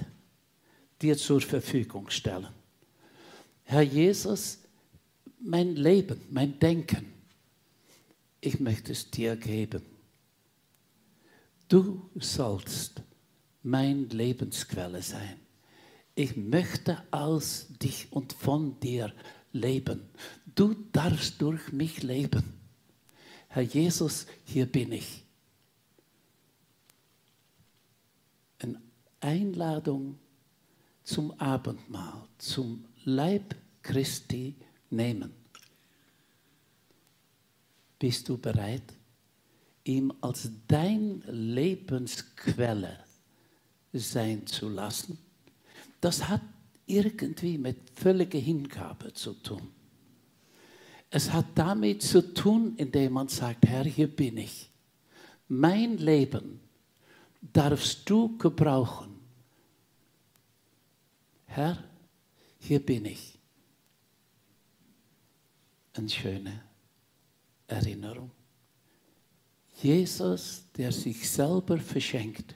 dir 1.00 1.16
zur 1.16 1.40
Verfügung 1.40 2.10
stellen. 2.10 2.48
Herr 3.64 3.82
Jesus, 3.82 4.58
mein 5.40 5.76
Leben, 5.76 6.20
mein 6.30 6.58
Denken, 6.58 7.12
ich 8.40 8.58
möchte 8.60 8.92
es 8.92 9.10
dir 9.10 9.36
geben. 9.36 9.82
Du 11.68 12.10
sollst 12.16 13.02
mein 13.62 14.08
Lebensquelle 14.08 15.02
sein 15.02 15.40
ich 16.20 16.36
möchte 16.36 17.02
aus 17.10 17.66
dich 17.82 18.12
und 18.12 18.32
von 18.34 18.78
dir 18.80 19.12
leben. 19.52 20.02
Du 20.54 20.74
darfst 20.92 21.40
durch 21.40 21.72
mich 21.72 22.02
leben. 22.02 22.60
Herr 23.48 23.62
Jesus, 23.62 24.26
hier 24.44 24.66
bin 24.66 24.92
ich. 24.92 25.24
Eine 28.58 28.80
Einladung 29.20 30.18
zum 31.12 31.32
Abendmahl, 31.40 32.28
zum 32.38 32.84
Leib 33.04 33.54
Christi 33.82 34.54
nehmen. 34.90 35.32
Bist 37.98 38.28
du 38.28 38.38
bereit, 38.38 38.94
ihm 39.84 40.12
als 40.20 40.50
dein 40.66 41.22
Lebensquelle 41.26 43.04
sein 43.92 44.46
zu 44.46 44.68
lassen? 44.68 45.18
das 46.00 46.28
hat 46.28 46.40
irgendwie 46.86 47.58
mit 47.58 47.76
völliger 47.94 48.38
Hingabe 48.38 49.12
zu 49.12 49.34
tun. 49.34 49.68
Es 51.10 51.32
hat 51.32 51.46
damit 51.54 52.02
zu 52.02 52.34
tun, 52.34 52.74
indem 52.76 53.12
man 53.14 53.28
sagt, 53.28 53.66
Herr, 53.66 53.84
hier 53.84 54.08
bin 54.08 54.38
ich. 54.38 54.70
Mein 55.48 55.98
Leben 55.98 56.60
darfst 57.52 58.08
du 58.08 58.36
gebrauchen. 58.38 59.19
Herr, 61.52 61.82
hier 62.58 62.84
bin 62.84 63.04
ich. 63.04 63.38
Eine 65.92 66.09
schöne 66.09 66.62
Erinnerung. 67.66 68.30
Jesus, 69.82 70.64
der 70.76 70.92
sich 70.92 71.28
selber 71.28 71.78
verschenkt, 71.78 72.55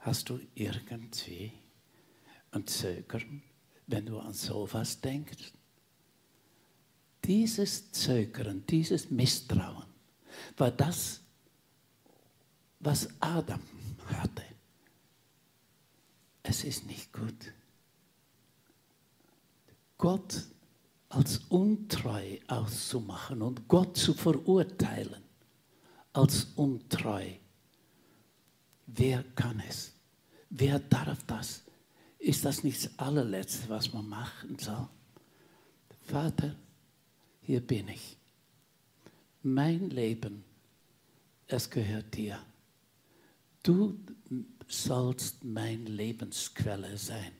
Hast 0.00 0.30
du 0.30 0.40
irgendwie 0.54 1.52
ein 2.52 2.66
Zögern, 2.66 3.42
wenn 3.86 4.06
du 4.06 4.18
an 4.18 4.32
sowas 4.32 4.98
denkst? 5.00 5.52
Dieses 7.22 7.92
Zögern, 7.92 8.64
dieses 8.66 9.10
Misstrauen 9.10 9.84
war 10.56 10.70
das, 10.70 11.20
was 12.78 13.08
Adam 13.20 13.60
hatte. 14.06 14.44
Es 16.42 16.64
ist 16.64 16.86
nicht 16.86 17.12
gut. 17.12 17.52
Gott 19.98 20.46
als 21.08 21.38
untreu 21.48 22.38
auszumachen 22.46 23.42
und 23.42 23.68
Gott 23.68 23.96
zu 23.96 24.14
verurteilen 24.14 25.22
als 26.12 26.44
untreu 26.56 27.26
Wer 28.92 29.22
kann 29.34 29.62
es? 29.68 29.92
Wer 30.48 30.80
darf 30.80 31.22
das? 31.26 31.62
Ist 32.18 32.44
das 32.44 32.64
nicht 32.64 32.84
das 32.84 32.98
allerletzte, 32.98 33.68
was 33.68 33.92
man 33.92 34.08
machen 34.08 34.58
soll? 34.58 34.88
Vater, 36.06 36.56
hier 37.42 37.60
bin 37.60 37.88
ich. 37.88 38.16
Mein 39.42 39.90
Leben, 39.90 40.44
es 41.46 41.70
gehört 41.70 42.14
dir. 42.16 42.38
du 43.62 43.98
sollst 44.70 45.44
mein 45.44 45.86
Lebensquelle 45.86 46.96
sein. 46.96 47.32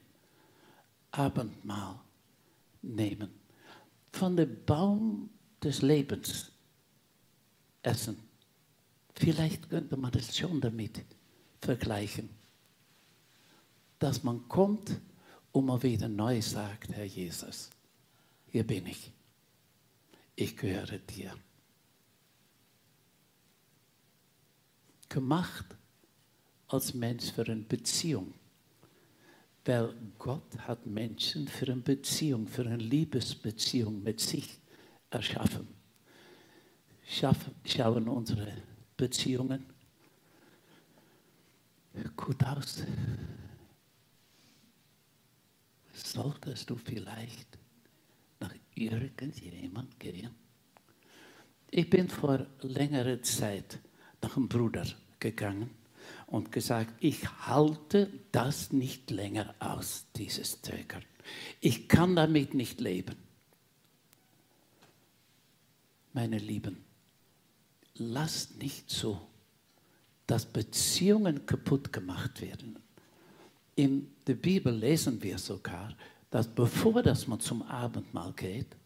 Abendmahl 1.13 2.01
nehmen. 2.83 3.31
Von 4.13 4.37
dem 4.37 4.65
Baum 4.65 5.31
des 5.63 5.83
Lebens 5.83 6.51
essen. 7.83 8.19
Vielleicht 9.15 9.69
könnte 9.71 9.97
man 9.97 10.11
das 10.11 10.37
schon 10.37 10.61
damit 10.61 11.05
vergleichen. 11.61 12.31
Dass 13.99 14.23
man 14.23 14.49
kommt 14.49 15.01
und 15.53 15.67
man 15.67 15.83
wieder 15.83 16.09
neu 16.09 16.41
sagt, 16.43 16.93
Herr 16.93 17.05
Jesus, 17.05 17.71
hier 18.49 18.67
bin 18.67 18.87
ich. 18.87 19.13
Ich 20.35 20.57
gehöre 20.57 20.99
dir. 20.99 21.35
Gemacht 25.09 25.77
als 26.73 26.95
Mensch 26.95 27.33
für 27.33 27.45
eine 27.45 27.57
Beziehung. 27.63 28.35
Weil 29.65 29.95
Gott 30.19 30.59
hat 30.61 30.87
Menschen 30.87 31.47
für 31.47 31.67
eine 31.67 31.83
Beziehung, 31.83 32.47
für 32.47 32.63
eine 32.63 32.77
Liebesbeziehung 32.77 34.03
mit 34.03 34.21
sich 34.21 34.59
erschaffen. 35.11 35.69
Schaffen, 37.07 37.55
schauen 37.65 38.09
unsere 38.09 38.53
Beziehungen 38.97 39.67
gut 42.17 42.43
aus? 42.45 42.85
Solltest 45.93 46.71
du 46.71 46.77
vielleicht 46.77 47.59
nach 48.39 48.55
irgendjemand 48.75 49.99
gehen? 49.99 50.35
Ich 51.71 51.89
bin 51.89 52.09
vor 52.09 52.47
längerer 52.63 53.21
Zeit 53.23 53.79
nach 54.23 54.37
einem 54.37 54.49
Bruder 54.49 54.87
gegangen 55.19 55.71
und 56.27 56.53
gesagt, 56.53 56.93
ich 57.01 57.29
halte 57.47 58.11
das 58.33 58.73
nicht 58.73 59.11
länger 59.11 59.55
aus, 59.59 60.07
dieses 60.17 60.63
Zögern. 60.63 61.05
Ich 61.61 61.89
kann 61.89 62.17
damit 62.17 62.55
nicht 62.55 62.81
leben. 62.81 63.17
Meine 66.13 66.39
Lieben, 66.39 66.85
lasst 67.95 68.59
nicht 68.59 68.91
so, 68.91 69.21
dass 70.27 70.47
Beziehungen 70.47 71.47
kaputt 71.47 71.93
gemacht 71.93 72.41
werden. 72.41 72.79
In 73.77 74.13
der 74.27 74.35
Bibel 74.35 74.75
lesen 74.75 75.23
wir 75.23 75.39
sogar, 75.39 75.95
dass 76.31 76.47
bevor 76.47 77.03
dass 77.03 77.27
man 77.27 77.41
zum 77.41 77.63
Abendmahl 77.63 78.33
geht, 78.33 78.77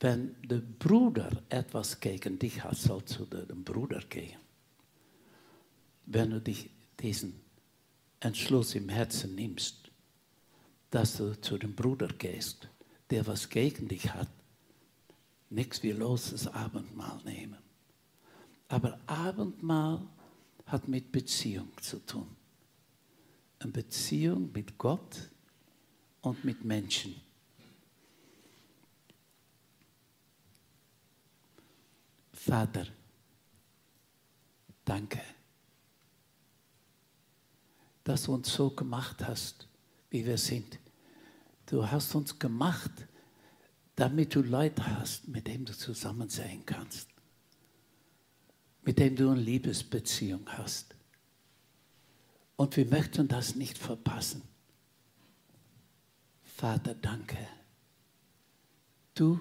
wenn 0.00 0.36
der 0.42 0.58
Bruder 0.58 1.30
etwas 1.48 1.98
gegen 1.98 2.38
dich 2.38 2.62
hat, 2.62 2.76
sollst 2.76 3.18
du 3.18 3.24
dem 3.24 3.64
Bruder 3.64 4.00
gehen. 4.08 4.38
Wenn 6.06 6.30
du 6.30 6.40
dich 6.40 6.70
diesen 7.00 7.40
Entschluss 8.20 8.74
im 8.74 8.88
Herzen 8.88 9.34
nimmst, 9.34 9.90
dass 10.90 11.16
du 11.16 11.40
zu 11.40 11.58
dem 11.58 11.74
Bruder 11.74 12.08
gehst, 12.08 12.68
der 13.10 13.26
was 13.26 13.48
gegen 13.48 13.88
dich 13.88 14.14
hat, 14.14 14.30
nichts 15.50 15.82
wie 15.82 15.92
loses 15.92 16.46
Abendmahl 16.46 17.20
nehmen. 17.24 17.58
Aber 18.68 18.98
Abendmahl 19.06 20.00
hat 20.66 20.88
mit 20.88 21.12
Beziehung 21.12 21.70
zu 21.80 22.04
tun. 22.04 22.36
Eine 23.58 23.72
Beziehung 23.72 24.50
mit 24.52 24.76
Gott 24.76 25.30
und 26.20 26.44
mit 26.44 26.64
Menschen. 26.64 27.14
Vater, 32.32 32.86
danke, 34.84 35.20
dass 38.06 38.22
du 38.22 38.34
uns 38.34 38.52
so 38.52 38.70
gemacht 38.70 39.26
hast, 39.26 39.66
wie 40.10 40.24
wir 40.24 40.38
sind. 40.38 40.78
Du 41.66 41.90
hast 41.90 42.14
uns 42.14 42.38
gemacht, 42.38 42.92
damit 43.96 44.32
du 44.32 44.42
Leute 44.42 44.86
hast, 44.86 45.26
mit 45.26 45.48
denen 45.48 45.64
du 45.64 45.76
zusammen 45.76 46.28
sein 46.28 46.62
kannst, 46.64 47.08
mit 48.82 49.00
denen 49.00 49.16
du 49.16 49.28
eine 49.30 49.40
Liebesbeziehung 49.40 50.46
hast. 50.46 50.94
Und 52.54 52.76
wir 52.76 52.86
möchten 52.86 53.26
das 53.26 53.56
nicht 53.56 53.76
verpassen. 53.76 54.42
Vater, 56.44 56.94
danke. 56.94 57.36
Du 59.14 59.40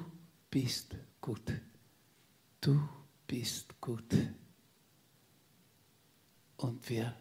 bist 0.50 0.96
gut. 1.22 1.54
Du 2.62 2.82
bist 3.28 3.80
gut. 3.80 4.12
Und 6.58 6.90
wir 6.90 7.16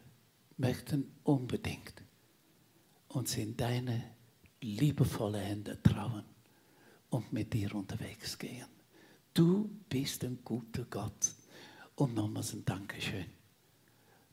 möchten 0.57 1.11
unbedingt 1.25 2.03
uns 3.09 3.37
in 3.37 3.57
deine 3.57 4.03
liebevolle 4.61 5.39
Hände 5.39 5.81
trauen 5.83 6.25
und 7.11 7.33
mit 7.33 7.53
dir 7.53 7.75
unterwegs 7.75 8.39
gehen. 8.39 8.67
Du 9.33 9.71
bist 9.89 10.25
ein 10.25 10.39
guter 10.45 10.85
Gott. 10.85 11.35
Und 11.97 12.15
nochmals 12.15 12.53
ein 12.53 12.65
Dankeschön, 12.65 13.27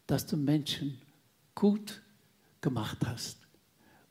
dass 0.08 0.26
du 0.26 0.36
Menschen 0.36 1.00
gut 1.54 2.02
gemacht 2.60 2.98
hast 3.06 3.38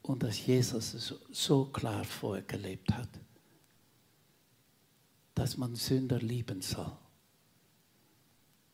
und 0.03 0.23
dass 0.23 0.47
Jesus 0.47 0.95
es 0.95 1.13
so 1.33 1.65
klar 1.65 2.05
vorher 2.05 2.45
gelebt 2.45 2.93
hat 2.93 3.09
dass 5.41 5.57
man 5.57 5.75
Sünder 5.75 6.19
lieben 6.19 6.61
soll. 6.61 6.93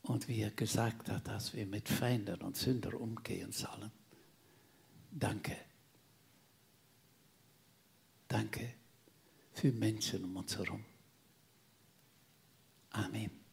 Und 0.06 0.28
wie 0.28 0.40
er 0.40 0.52
gesagt 0.52 1.08
hat, 1.08 1.26
dass 1.26 1.52
wir 1.54 1.66
mit 1.66 1.88
Feinden 1.88 2.40
und 2.42 2.56
Sündern 2.56 2.94
umgehen 2.94 3.50
sollen. 3.50 3.90
Danke. 5.10 5.56
Danke 8.28 8.74
für 9.52 9.72
Menschen 9.72 10.24
um 10.24 10.36
uns 10.36 10.56
herum. 10.56 10.84
Amen. 12.90 13.45